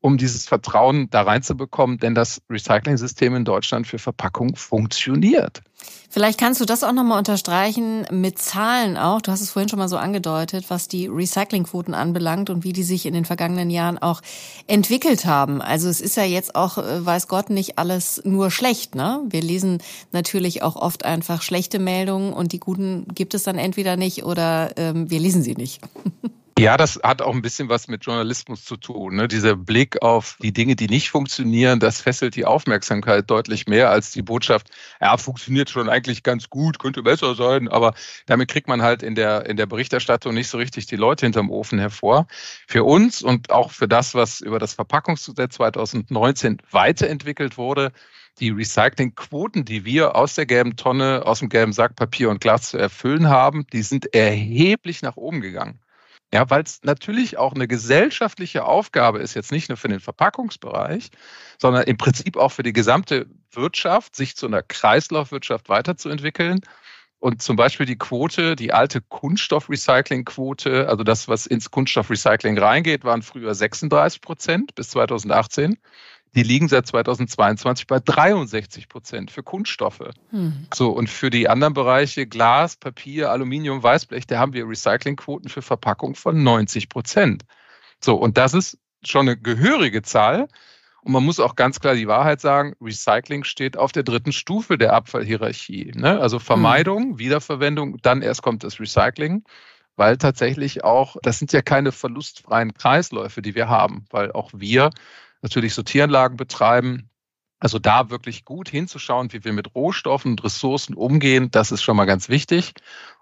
[0.00, 5.62] um dieses Vertrauen da reinzubekommen, denn das Recycling-System in Deutschland für Verpackung funktioniert.
[6.08, 9.20] Vielleicht kannst du das auch nochmal unterstreichen mit Zahlen auch.
[9.20, 12.84] Du hast es vorhin schon mal so angedeutet, was die Recyclingquoten anbelangt und wie die
[12.84, 14.22] sich in den vergangenen Jahren auch
[14.66, 15.60] entwickelt haben.
[15.60, 18.94] Also es ist ja jetzt auch, äh, weiß Gott, nicht alles nur schlecht.
[18.94, 19.20] Ne?
[19.28, 19.82] Wir lesen
[20.12, 24.70] natürlich auch oft einfach schlechte Meldungen und die guten gibt es dann entweder nicht oder
[24.76, 25.82] ähm, wir lesen sie nicht.
[26.58, 29.16] Ja, das hat auch ein bisschen was mit Journalismus zu tun.
[29.16, 29.28] Ne?
[29.28, 34.10] Dieser Blick auf die Dinge, die nicht funktionieren, das fesselt die Aufmerksamkeit deutlich mehr als
[34.12, 37.92] die Botschaft, ja, funktioniert schon eigentlich ganz gut, könnte besser sein, aber
[38.24, 41.50] damit kriegt man halt in der, in der Berichterstattung nicht so richtig die Leute hinterm
[41.50, 42.26] Ofen hervor.
[42.66, 47.92] Für uns und auch für das, was über das Verpackungsgesetz 2019 weiterentwickelt wurde,
[48.40, 52.70] die Recyclingquoten, die wir aus der gelben Tonne, aus dem gelben Sack Papier und Glas
[52.70, 55.78] zu erfüllen haben, die sind erheblich nach oben gegangen.
[56.34, 61.10] Ja, weil es natürlich auch eine gesellschaftliche Aufgabe ist, jetzt nicht nur für den Verpackungsbereich,
[61.58, 66.60] sondern im Prinzip auch für die gesamte Wirtschaft, sich zu einer Kreislaufwirtschaft weiterzuentwickeln.
[67.18, 73.22] Und zum Beispiel die Quote, die alte Kunststoffrecyclingquote, also das, was ins Kunststoffrecycling reingeht, waren
[73.22, 75.78] früher 36 Prozent bis 2018
[76.36, 80.10] die liegen seit 2022 bei 63 Prozent für Kunststoffe.
[80.30, 80.66] Hm.
[80.72, 85.62] So, und für die anderen Bereiche Glas, Papier, Aluminium, Weißblech, da haben wir Recyclingquoten für
[85.62, 87.44] Verpackung von 90 Prozent.
[88.04, 90.48] So, und das ist schon eine gehörige Zahl.
[91.00, 94.76] Und man muss auch ganz klar die Wahrheit sagen, Recycling steht auf der dritten Stufe
[94.76, 95.92] der Abfallhierarchie.
[95.94, 96.20] Ne?
[96.20, 97.18] Also Vermeidung, hm.
[97.18, 99.44] Wiederverwendung, dann erst kommt das Recycling.
[99.96, 104.90] weil tatsächlich auch, das sind ja keine verlustfreien Kreisläufe, die wir haben, weil auch wir
[105.46, 107.08] natürlich Sortieranlagen betreiben.
[107.58, 111.96] Also da wirklich gut hinzuschauen, wie wir mit Rohstoffen und Ressourcen umgehen, das ist schon
[111.96, 112.74] mal ganz wichtig.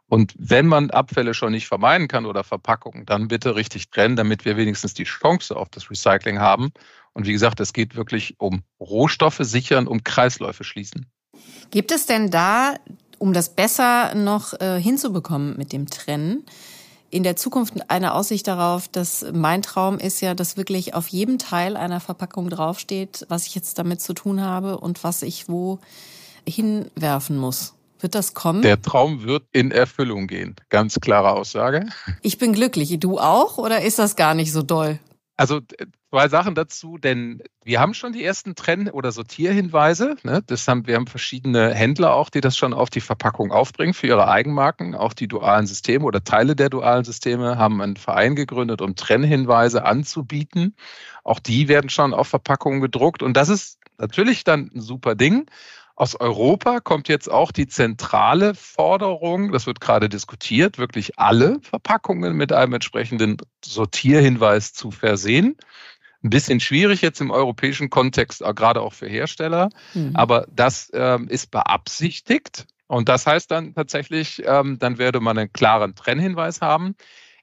[0.08, 4.44] Und wenn man Abfälle schon nicht vermeiden kann oder Verpackungen, dann bitte richtig trennen, damit
[4.44, 6.72] wir wenigstens die Chance auf das Recycling haben.
[7.12, 11.06] Und wie gesagt, es geht wirklich um Rohstoffe sichern, um Kreisläufe schließen.
[11.70, 12.76] Gibt es denn da,
[13.18, 16.44] um das besser noch äh, hinzubekommen mit dem Trennen,
[17.14, 21.38] in der Zukunft eine Aussicht darauf, dass mein Traum ist ja, dass wirklich auf jedem
[21.38, 25.79] Teil einer Verpackung draufsteht, was ich jetzt damit zu tun habe und was ich wo
[26.44, 27.74] hinwerfen muss.
[28.00, 28.62] Wird das kommen?
[28.62, 30.57] Der Traum wird in Erfüllung gehen.
[30.70, 31.87] Ganz klare Aussage.
[32.20, 32.98] Ich bin glücklich.
[32.98, 33.59] Du auch?
[33.59, 34.98] Oder ist das gar nicht so doll?
[35.36, 35.60] Also
[36.10, 40.14] zwei Sachen dazu, denn wir haben schon die ersten Trenn- oder Sortierhinweise.
[40.22, 40.42] Ne?
[40.46, 44.06] Das haben, wir haben verschiedene Händler auch, die das schon auf die Verpackung aufbringen für
[44.06, 44.94] ihre Eigenmarken.
[44.94, 49.84] Auch die dualen Systeme oder Teile der dualen Systeme haben einen Verein gegründet, um Trennhinweise
[49.84, 50.76] anzubieten.
[51.24, 53.24] Auch die werden schon auf Verpackungen gedruckt.
[53.24, 55.46] Und das ist natürlich dann ein super Ding.
[55.96, 62.37] Aus Europa kommt jetzt auch die zentrale Forderung, das wird gerade diskutiert, wirklich alle Verpackungen
[62.37, 65.57] mit einem entsprechenden Sortierhinweis zu versehen.
[66.24, 70.16] Ein bisschen schwierig jetzt im europäischen Kontext, äh, gerade auch für Hersteller, mhm.
[70.16, 72.66] aber das ähm, ist beabsichtigt.
[72.88, 76.96] Und das heißt dann tatsächlich, ähm, dann werde man einen klaren Trennhinweis haben.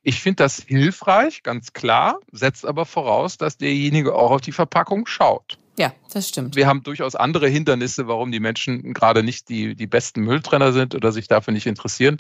[0.04, 5.06] Ich finde das hilfreich, ganz klar, setzt aber voraus, dass derjenige auch auf die Verpackung
[5.06, 5.58] schaut.
[5.82, 6.56] Ja, das stimmt.
[6.56, 10.94] Wir haben durchaus andere Hindernisse, warum die Menschen gerade nicht die, die besten Mülltrenner sind
[10.94, 12.18] oder sich dafür nicht interessieren.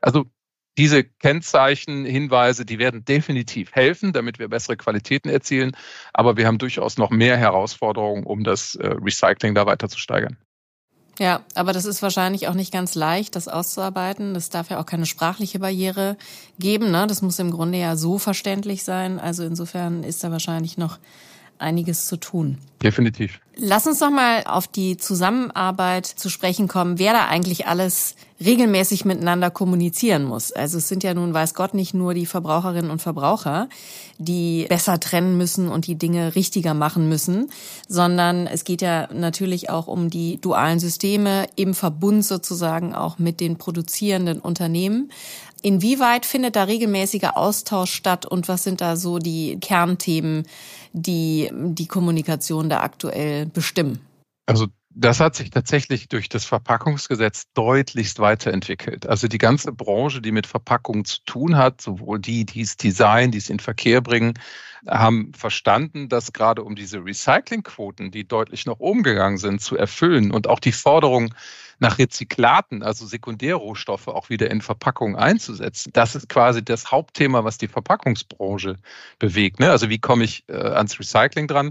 [0.00, 0.26] Also
[0.78, 5.72] diese Kennzeichen, Hinweise, die werden definitiv helfen, damit wir bessere Qualitäten erzielen.
[6.12, 10.36] Aber wir haben durchaus noch mehr Herausforderungen, um das äh, Recycling da weiter zu steigern.
[11.18, 14.34] Ja, aber das ist wahrscheinlich auch nicht ganz leicht, das auszuarbeiten.
[14.34, 16.16] Das darf ja auch keine sprachliche Barriere
[16.60, 16.92] geben.
[16.92, 17.08] Ne?
[17.08, 19.18] Das muss im Grunde ja so verständlich sein.
[19.18, 21.00] Also insofern ist da wahrscheinlich noch
[21.60, 22.58] einiges zu tun.
[22.82, 23.40] Definitiv.
[23.56, 29.04] Lass uns noch mal auf die Zusammenarbeit zu sprechen kommen, wer da eigentlich alles regelmäßig
[29.04, 30.50] miteinander kommunizieren muss.
[30.50, 33.68] Also es sind ja nun, weiß Gott, nicht nur die Verbraucherinnen und Verbraucher,
[34.16, 37.50] die besser trennen müssen und die Dinge richtiger machen müssen,
[37.86, 43.40] sondern es geht ja natürlich auch um die dualen Systeme im Verbund sozusagen auch mit
[43.40, 45.10] den produzierenden Unternehmen.
[45.62, 50.46] Inwieweit findet da regelmäßiger Austausch statt und was sind da so die Kernthemen,
[50.92, 54.00] die die Kommunikation da aktuell bestimmen?
[54.46, 59.06] Also das hat sich tatsächlich durch das Verpackungsgesetz deutlichst weiterentwickelt.
[59.06, 63.30] Also die ganze Branche, die mit Verpackungen zu tun hat, sowohl die, die es designen,
[63.30, 64.34] die es in Verkehr bringen,
[64.88, 70.32] haben verstanden, dass gerade um diese Recyclingquoten, die deutlich nach oben gegangen sind, zu erfüllen
[70.32, 71.34] und auch die Forderung
[71.78, 75.90] nach Rezyklaten, also Sekundärrohstoffe, auch wieder in Verpackungen einzusetzen.
[75.92, 78.76] Das ist quasi das Hauptthema, was die Verpackungsbranche
[79.18, 79.60] bewegt.
[79.60, 79.70] Ne?
[79.70, 81.70] Also wie komme ich äh, ans Recycling dran?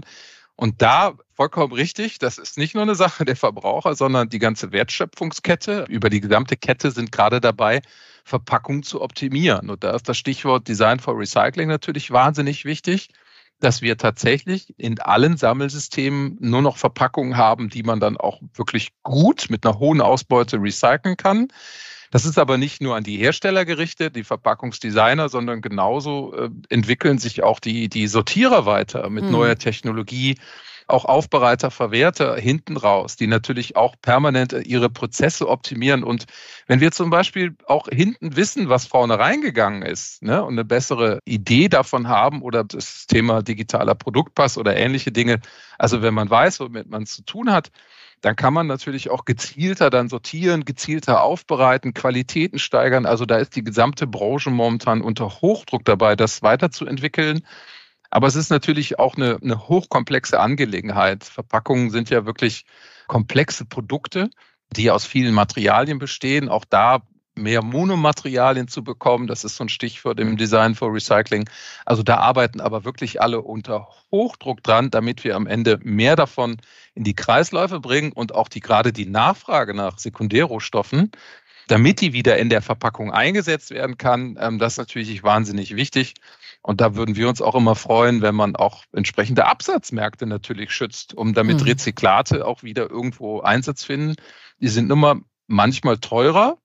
[0.60, 4.72] Und da vollkommen richtig, das ist nicht nur eine Sache der Verbraucher, sondern die ganze
[4.72, 5.86] Wertschöpfungskette.
[5.88, 7.80] Über die gesamte Kette sind gerade dabei,
[8.24, 9.70] Verpackungen zu optimieren.
[9.70, 13.08] Und da ist das Stichwort Design for Recycling natürlich wahnsinnig wichtig,
[13.60, 18.90] dass wir tatsächlich in allen Sammelsystemen nur noch Verpackungen haben, die man dann auch wirklich
[19.02, 21.48] gut mit einer hohen Ausbeute recyceln kann.
[22.10, 27.18] Das ist aber nicht nur an die Hersteller gerichtet, die Verpackungsdesigner, sondern genauso äh, entwickeln
[27.18, 29.30] sich auch die, die Sortierer weiter mit mhm.
[29.30, 30.36] neuer Technologie,
[30.90, 36.02] auch Aufbereiter, Verwerter hinten raus, die natürlich auch permanent ihre Prozesse optimieren.
[36.02, 36.26] Und
[36.66, 41.20] wenn wir zum Beispiel auch hinten wissen, was vorne reingegangen ist ne, und eine bessere
[41.24, 45.40] Idee davon haben oder das Thema digitaler Produktpass oder ähnliche Dinge,
[45.78, 47.70] also wenn man weiß, womit man es zu tun hat,
[48.20, 53.06] dann kann man natürlich auch gezielter dann sortieren, gezielter aufbereiten, Qualitäten steigern.
[53.06, 57.40] Also da ist die gesamte Branche momentan unter Hochdruck dabei, das weiterzuentwickeln.
[58.10, 61.24] Aber es ist natürlich auch eine, eine hochkomplexe Angelegenheit.
[61.24, 62.64] Verpackungen sind ja wirklich
[63.06, 64.30] komplexe Produkte,
[64.76, 66.48] die aus vielen Materialien bestehen.
[66.48, 67.02] Auch da
[67.40, 69.26] mehr Monomaterialien zu bekommen.
[69.26, 71.48] Das ist so ein Stichwort im Design for Recycling.
[71.84, 76.58] Also da arbeiten aber wirklich alle unter Hochdruck dran, damit wir am Ende mehr davon
[76.94, 81.10] in die Kreisläufe bringen und auch die gerade die Nachfrage nach Sekundärrohstoffen,
[81.68, 84.36] damit die wieder in der Verpackung eingesetzt werden kann.
[84.40, 86.14] Ähm, das ist natürlich wahnsinnig wichtig.
[86.62, 91.14] Und da würden wir uns auch immer freuen, wenn man auch entsprechende Absatzmärkte natürlich schützt,
[91.14, 91.66] um damit mhm.
[91.66, 94.16] Rezyklate auch wieder irgendwo Einsatz finden.
[94.58, 96.58] Die sind nun mal manchmal teurer,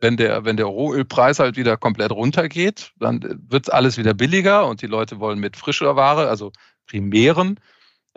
[0.00, 4.82] wenn der, wenn der Rohölpreis halt wieder komplett runtergeht, dann wird alles wieder billiger und
[4.82, 6.52] die Leute wollen mit frischer Ware, also
[6.86, 7.58] primären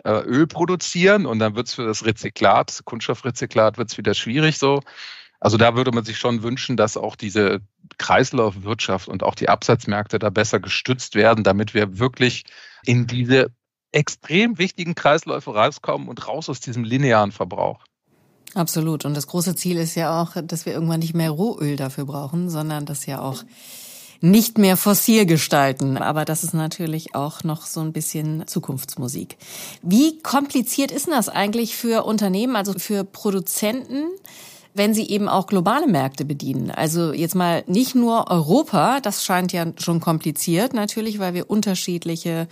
[0.04, 4.14] äh, Öl produzieren und dann wird es für das Rezyklat, das Kunststoffrezyklat, wird es wieder
[4.14, 4.80] schwierig so.
[5.40, 7.60] Also da würde man sich schon wünschen, dass auch diese
[7.98, 12.44] Kreislaufwirtschaft und auch die Absatzmärkte da besser gestützt werden, damit wir wirklich
[12.84, 13.50] in diese
[13.90, 17.84] extrem wichtigen Kreisläufe rauskommen und raus aus diesem linearen Verbrauch.
[18.54, 19.04] Absolut.
[19.04, 22.50] Und das große Ziel ist ja auch, dass wir irgendwann nicht mehr Rohöl dafür brauchen,
[22.50, 23.44] sondern das ja auch
[24.20, 25.96] nicht mehr fossil gestalten.
[25.96, 29.36] Aber das ist natürlich auch noch so ein bisschen Zukunftsmusik.
[29.82, 34.08] Wie kompliziert ist denn das eigentlich für Unternehmen, also für Produzenten?
[34.74, 36.70] wenn sie eben auch globale Märkte bedienen.
[36.70, 42.48] Also jetzt mal nicht nur Europa, das scheint ja schon kompliziert natürlich, weil wir unterschiedliche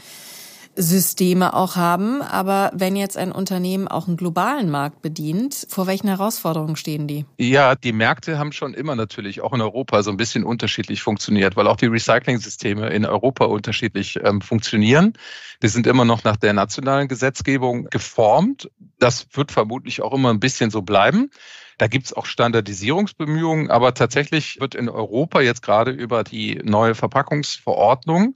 [0.76, 2.22] Systeme auch haben.
[2.22, 7.26] Aber wenn jetzt ein Unternehmen auch einen globalen Markt bedient, vor welchen Herausforderungen stehen die?
[7.38, 11.56] Ja, die Märkte haben schon immer natürlich auch in Europa so ein bisschen unterschiedlich funktioniert,
[11.56, 15.14] weil auch die Recycling-Systeme in Europa unterschiedlich ähm, funktionieren.
[15.62, 18.70] Die sind immer noch nach der nationalen Gesetzgebung geformt.
[18.98, 21.30] Das wird vermutlich auch immer ein bisschen so bleiben.
[21.80, 26.94] Da gibt es auch Standardisierungsbemühungen, aber tatsächlich wird in Europa jetzt gerade über die neue
[26.94, 28.34] Verpackungsverordnung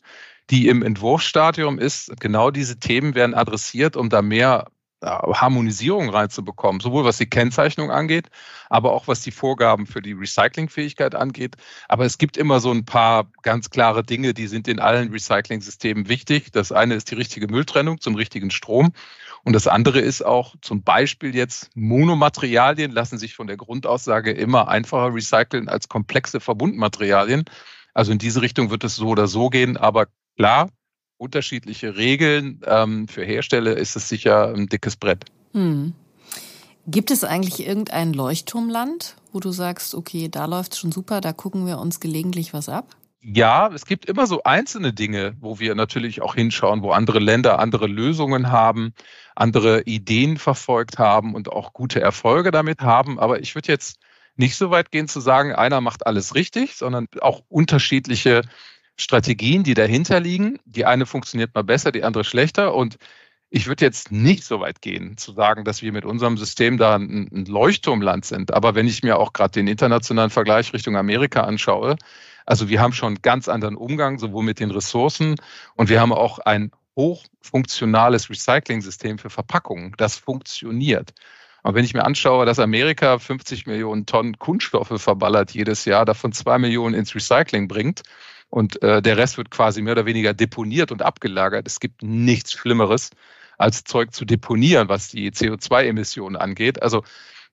[0.50, 2.12] die im Entwurfsstadium ist.
[2.20, 4.66] Genau diese Themen werden adressiert, um da mehr
[5.04, 8.28] Harmonisierung reinzubekommen, sowohl was die Kennzeichnung angeht,
[8.70, 11.57] aber auch was die Vorgaben für die Recyclingfähigkeit angeht.
[11.88, 16.09] Aber es gibt immer so ein paar ganz klare Dinge, die sind in allen Recycling-Systemen
[16.09, 16.52] wichtig.
[16.52, 18.92] Das eine ist die richtige Mülltrennung zum richtigen Strom.
[19.44, 24.68] Und das andere ist auch zum Beispiel jetzt Monomaterialien lassen sich von der Grundaussage immer
[24.68, 27.44] einfacher recyceln als komplexe Verbundmaterialien.
[27.92, 30.70] Also in diese Richtung wird es so oder so gehen, aber Klar,
[31.16, 32.61] unterschiedliche Regeln.
[32.66, 35.25] Ähm, für Hersteller ist es sicher ein dickes Brett.
[35.53, 35.94] Hm.
[36.87, 41.33] Gibt es eigentlich irgendein Leuchtturmland, wo du sagst, okay, da läuft es schon super, da
[41.33, 42.94] gucken wir uns gelegentlich was ab?
[43.23, 47.59] Ja, es gibt immer so einzelne Dinge, wo wir natürlich auch hinschauen, wo andere Länder
[47.59, 48.92] andere Lösungen haben,
[49.35, 53.18] andere Ideen verfolgt haben und auch gute Erfolge damit haben.
[53.18, 53.99] Aber ich würde jetzt
[54.37, 58.42] nicht so weit gehen zu sagen, einer macht alles richtig, sondern auch unterschiedliche
[58.96, 60.59] Strategien, die dahinter liegen.
[60.64, 62.74] Die eine funktioniert mal besser, die andere schlechter.
[62.74, 62.96] Und
[63.50, 66.96] ich würde jetzt nicht so weit gehen, zu sagen, dass wir mit unserem System da
[66.96, 68.52] ein, Leuchtturmland sind.
[68.52, 71.96] Aber wenn ich mir auch gerade den internationalen Vergleich Richtung Amerika anschaue,
[72.46, 75.37] also wir haben schon einen ganz anderen Umgang, sowohl mit den Ressourcen
[75.76, 79.94] und wir haben auch ein hochfunktionales Recycling-System für Verpackungen.
[79.96, 81.12] Das funktioniert.
[81.62, 86.33] Und wenn ich mir anschaue, dass Amerika 50 Millionen Tonnen Kunststoffe verballert jedes Jahr, davon
[86.33, 88.02] zwei Millionen ins Recycling bringt
[88.55, 91.67] und äh, der Rest wird quasi mehr oder weniger deponiert und abgelagert.
[91.67, 93.11] Es gibt nichts Schlimmeres,
[93.59, 96.81] als Zeug zu deponieren, was die CO2-Emissionen angeht.
[96.81, 97.03] Also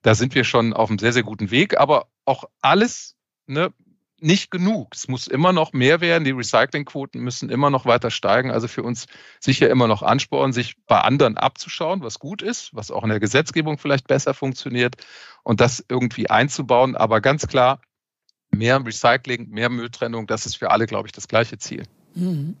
[0.02, 3.16] da sind wir schon auf einem sehr, sehr guten Weg, aber auch alles
[3.48, 3.72] ne,
[4.20, 4.94] nicht genug.
[4.94, 6.22] Es muss immer noch mehr werden.
[6.22, 8.52] Die Recyclingquoten müssen immer noch weiter steigen.
[8.52, 9.06] Also für uns
[9.40, 13.18] sicher immer noch Ansporn, sich bei anderen abzuschauen, was gut ist, was auch in der
[13.18, 14.94] Gesetzgebung vielleicht besser funktioniert
[15.42, 16.94] und das irgendwie einzubauen.
[16.94, 17.80] Aber ganz klar,
[18.54, 21.84] mehr Recycling, mehr Mülltrennung, das ist für alle, glaube ich, das gleiche Ziel.
[22.14, 22.56] Mhm.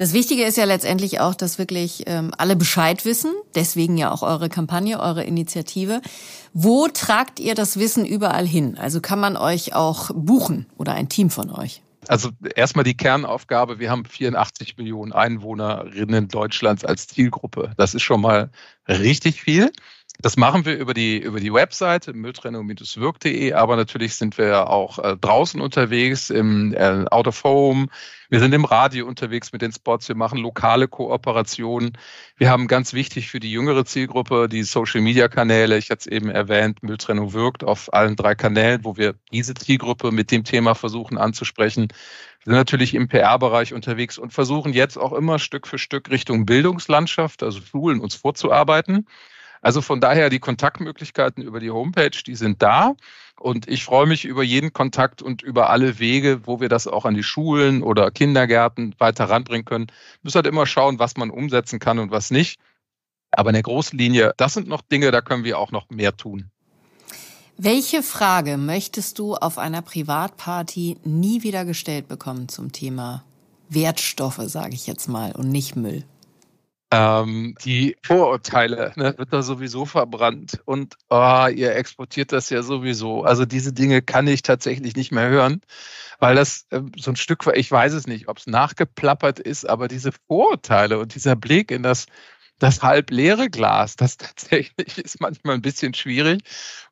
[0.00, 3.34] Das Wichtige ist ja letztendlich auch, dass wirklich ähm, alle Bescheid wissen.
[3.54, 6.00] Deswegen ja auch eure Kampagne, eure Initiative.
[6.54, 8.78] Wo tragt ihr das Wissen überall hin?
[8.78, 11.82] Also kann man euch auch buchen oder ein Team von euch?
[12.08, 17.72] Also erstmal die Kernaufgabe, wir haben 84 Millionen Einwohnerinnen Deutschlands als Zielgruppe.
[17.76, 18.50] Das ist schon mal
[18.88, 19.70] richtig viel.
[20.22, 25.16] Das machen wir über die, über die Webseite mülltrennung-wirk.de, aber natürlich sind wir auch äh,
[25.16, 27.86] draußen unterwegs, im äh, Out of Home.
[28.28, 30.08] Wir sind im Radio unterwegs mit den Spots.
[30.08, 31.96] Wir machen lokale Kooperationen.
[32.36, 35.78] Wir haben ganz wichtig für die jüngere Zielgruppe die Social Media Kanäle.
[35.78, 40.12] Ich hatte es eben erwähnt, Mülltrennung wirkt auf allen drei Kanälen, wo wir diese Zielgruppe
[40.12, 41.88] mit dem Thema versuchen anzusprechen.
[42.44, 46.44] Wir sind natürlich im PR-Bereich unterwegs und versuchen jetzt auch immer Stück für Stück Richtung
[46.44, 49.06] Bildungslandschaft, also Schulen, uns vorzuarbeiten.
[49.60, 52.94] Also von daher die Kontaktmöglichkeiten über die Homepage, die sind da.
[53.38, 57.04] Und ich freue mich über jeden Kontakt und über alle Wege, wo wir das auch
[57.04, 59.86] an die Schulen oder Kindergärten weiter ranbringen können.
[60.22, 62.58] Müssen halt immer schauen, was man umsetzen kann und was nicht.
[63.30, 66.16] Aber in der großen Linie, das sind noch Dinge, da können wir auch noch mehr
[66.16, 66.50] tun.
[67.56, 73.22] Welche Frage möchtest du auf einer Privatparty nie wieder gestellt bekommen zum Thema
[73.68, 76.04] Wertstoffe, sage ich jetzt mal, und nicht Müll?
[76.92, 83.22] Ähm, die Vorurteile ne, wird da sowieso verbrannt und oh, ihr exportiert das ja sowieso.
[83.22, 85.60] Also diese Dinge kann ich tatsächlich nicht mehr hören,
[86.18, 89.86] weil das äh, so ein Stück, ich weiß es nicht, ob es nachgeplappert ist, aber
[89.86, 92.06] diese Vorurteile und dieser Blick in das
[92.60, 96.42] das halb leere Glas, das tatsächlich ist manchmal ein bisschen schwierig.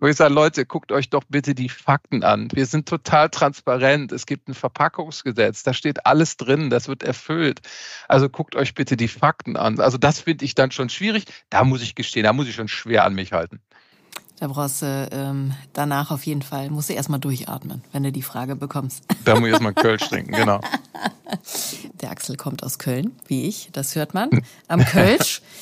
[0.01, 2.49] Wo ich sage, Leute, guckt euch doch bitte die Fakten an.
[2.53, 4.11] Wir sind total transparent.
[4.11, 7.61] Es gibt ein Verpackungsgesetz, da steht alles drin, das wird erfüllt.
[8.09, 9.79] Also guckt euch bitte die Fakten an.
[9.79, 11.25] Also das finde ich dann schon schwierig.
[11.51, 13.61] Da muss ich gestehen, da muss ich schon schwer an mich halten.
[14.41, 18.23] Da brauchst du ähm, danach auf jeden Fall, musst du erstmal durchatmen, wenn du die
[18.23, 19.05] Frage bekommst.
[19.25, 20.61] Da muss ich erstmal Kölsch trinken, genau.
[22.01, 24.31] Der Axel kommt aus Köln, wie ich, das hört man.
[24.69, 25.43] Am Kölsch.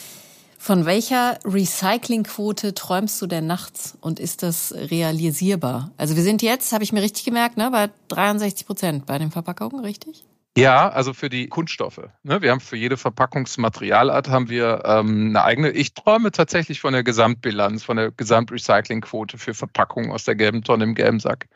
[0.58, 5.92] Von welcher Recyclingquote träumst du denn nachts und ist das realisierbar?
[5.96, 9.30] Also wir sind jetzt, habe ich mir richtig gemerkt, ne, bei 63 Prozent bei den
[9.30, 10.24] Verpackungen, richtig?
[10.56, 12.00] Ja, also für die Kunststoffe.
[12.22, 12.40] Ne?
[12.40, 15.70] Wir haben für jede Verpackungsmaterialart haben wir ähm, eine eigene.
[15.70, 20.84] Ich träume tatsächlich von der Gesamtbilanz, von der Gesamtrecyclingquote für Verpackungen aus der gelben Tonne
[20.84, 21.46] im gelben Sack.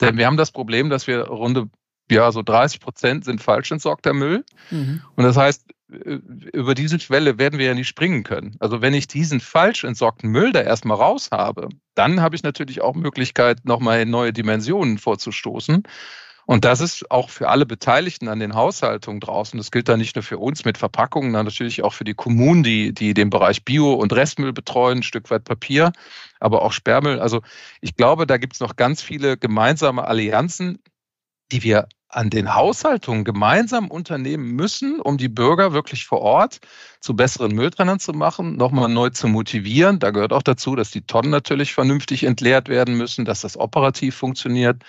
[0.00, 1.70] Denn wir haben das Problem, dass wir runde,
[2.10, 4.44] ja, so 30 Prozent sind falsch entsorgter Müll.
[4.70, 5.02] Mhm.
[5.16, 6.18] Und das heißt, äh,
[6.52, 8.56] über diese Schwelle werden wir ja nicht springen können.
[8.60, 12.80] Also wenn ich diesen falsch entsorgten Müll da erstmal raus habe, dann habe ich natürlich
[12.80, 15.84] auch Möglichkeit, nochmal in neue Dimensionen vorzustoßen.
[16.44, 19.56] Und das ist auch für alle Beteiligten an den Haushaltungen draußen.
[19.58, 22.64] Das gilt da nicht nur für uns mit Verpackungen, sondern natürlich auch für die Kommunen,
[22.64, 25.92] die, die den Bereich Bio- und Restmüll betreuen, ein Stück weit Papier,
[26.40, 27.20] aber auch Sperrmüll.
[27.20, 27.42] Also
[27.80, 30.80] ich glaube, da gibt es noch ganz viele gemeinsame Allianzen,
[31.50, 36.60] die wir an den Haushaltungen gemeinsam unternehmen müssen, um die Bürger wirklich vor Ort
[37.00, 39.98] zu besseren Mülltrennern zu machen, nochmal neu zu motivieren.
[39.98, 44.14] Da gehört auch dazu, dass die Tonnen natürlich vernünftig entleert werden müssen, dass das operativ
[44.14, 44.82] funktioniert.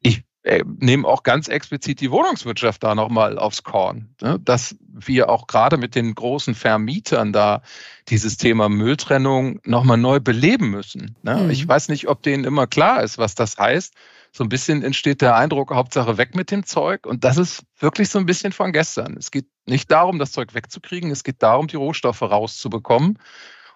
[0.00, 4.38] Ich äh, nehmen auch ganz explizit die Wohnungswirtschaft da nochmal aufs Korn, ne?
[4.44, 7.62] dass wir auch gerade mit den großen Vermietern da
[8.08, 11.16] dieses Thema Mülltrennung nochmal neu beleben müssen.
[11.22, 11.36] Ne?
[11.36, 11.50] Mhm.
[11.50, 13.94] Ich weiß nicht, ob denen immer klar ist, was das heißt.
[14.36, 17.06] So ein bisschen entsteht der Eindruck, Hauptsache weg mit dem Zeug.
[17.06, 19.16] Und das ist wirklich so ein bisschen von gestern.
[19.16, 23.20] Es geht nicht darum, das Zeug wegzukriegen, es geht darum, die Rohstoffe rauszubekommen.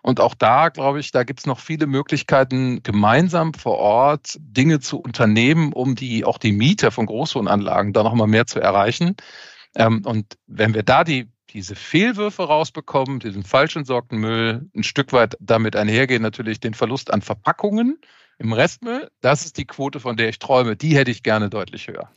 [0.02, 4.80] Und auch da, glaube ich, da gibt es noch viele Möglichkeiten, gemeinsam vor Ort Dinge
[4.80, 9.14] zu unternehmen, um die auch die Mieter von Großwohnanlagen da nochmal mehr zu erreichen.
[9.76, 15.12] Ähm, und wenn wir da die diese Fehlwürfe rausbekommen, diesen falsch entsorgten Müll, ein Stück
[15.12, 18.00] weit damit einhergehen natürlich den Verlust an Verpackungen
[18.39, 19.09] im Restmüll.
[19.20, 20.76] Das ist die Quote, von der ich träume.
[20.76, 22.11] Die hätte ich gerne deutlich höher.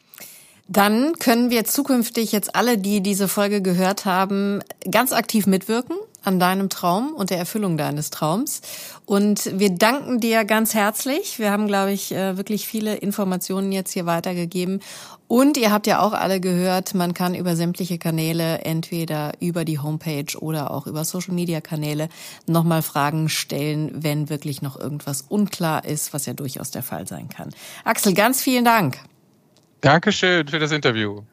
[0.71, 6.39] Dann können wir zukünftig jetzt alle, die diese Folge gehört haben, ganz aktiv mitwirken an
[6.39, 8.61] deinem Traum und der Erfüllung deines Traums.
[9.05, 11.39] Und wir danken dir ganz herzlich.
[11.39, 14.79] Wir haben, glaube ich, äh, wirklich viele Informationen jetzt hier weitergegeben.
[15.27, 19.79] Und ihr habt ja auch alle gehört, man kann über sämtliche Kanäle, entweder über die
[19.79, 22.07] Homepage oder auch über Social-Media-Kanäle,
[22.47, 27.27] nochmal Fragen stellen, wenn wirklich noch irgendwas unklar ist, was ja durchaus der Fall sein
[27.27, 27.49] kann.
[27.83, 28.99] Axel, ganz vielen Dank.
[29.81, 31.23] Dankeschön für das Interview.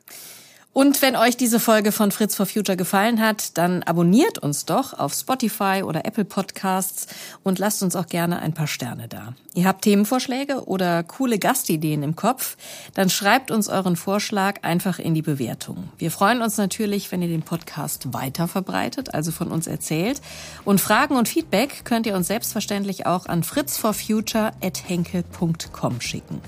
[0.75, 4.97] Und wenn euch diese Folge von Fritz for Future gefallen hat, dann abonniert uns doch
[4.97, 7.09] auf Spotify oder Apple Podcasts
[7.43, 9.35] und lasst uns auch gerne ein paar Sterne da.
[9.55, 12.57] Ihr habt Themenvorschläge oder coole Gastideen im Kopf,
[12.95, 15.89] dann schreibt uns euren Vorschlag einfach in die Bewertung.
[15.99, 20.21] Wir freuen uns natürlich, wenn ihr den Podcast weiter verbreitet, also von uns erzählt.
[20.65, 26.41] Und Fragen und Feedback könnt ihr uns selbstverständlich auch an fritzforfuture@henkel.com schicken.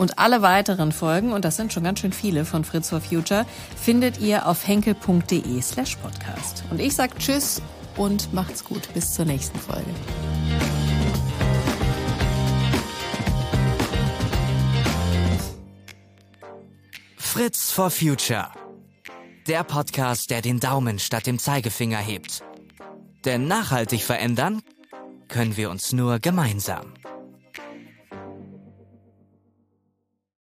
[0.00, 3.44] Und alle weiteren Folgen, und das sind schon ganz schön viele von Fritz for Future,
[3.76, 6.64] findet ihr auf henkel.de slash podcast.
[6.70, 7.60] Und ich sag Tschüss
[7.98, 8.88] und macht's gut.
[8.94, 9.84] Bis zur nächsten Folge.
[17.18, 18.48] Fritz for Future.
[19.48, 22.42] Der Podcast, der den Daumen statt dem Zeigefinger hebt.
[23.26, 24.62] Denn nachhaltig verändern
[25.28, 26.94] können wir uns nur gemeinsam.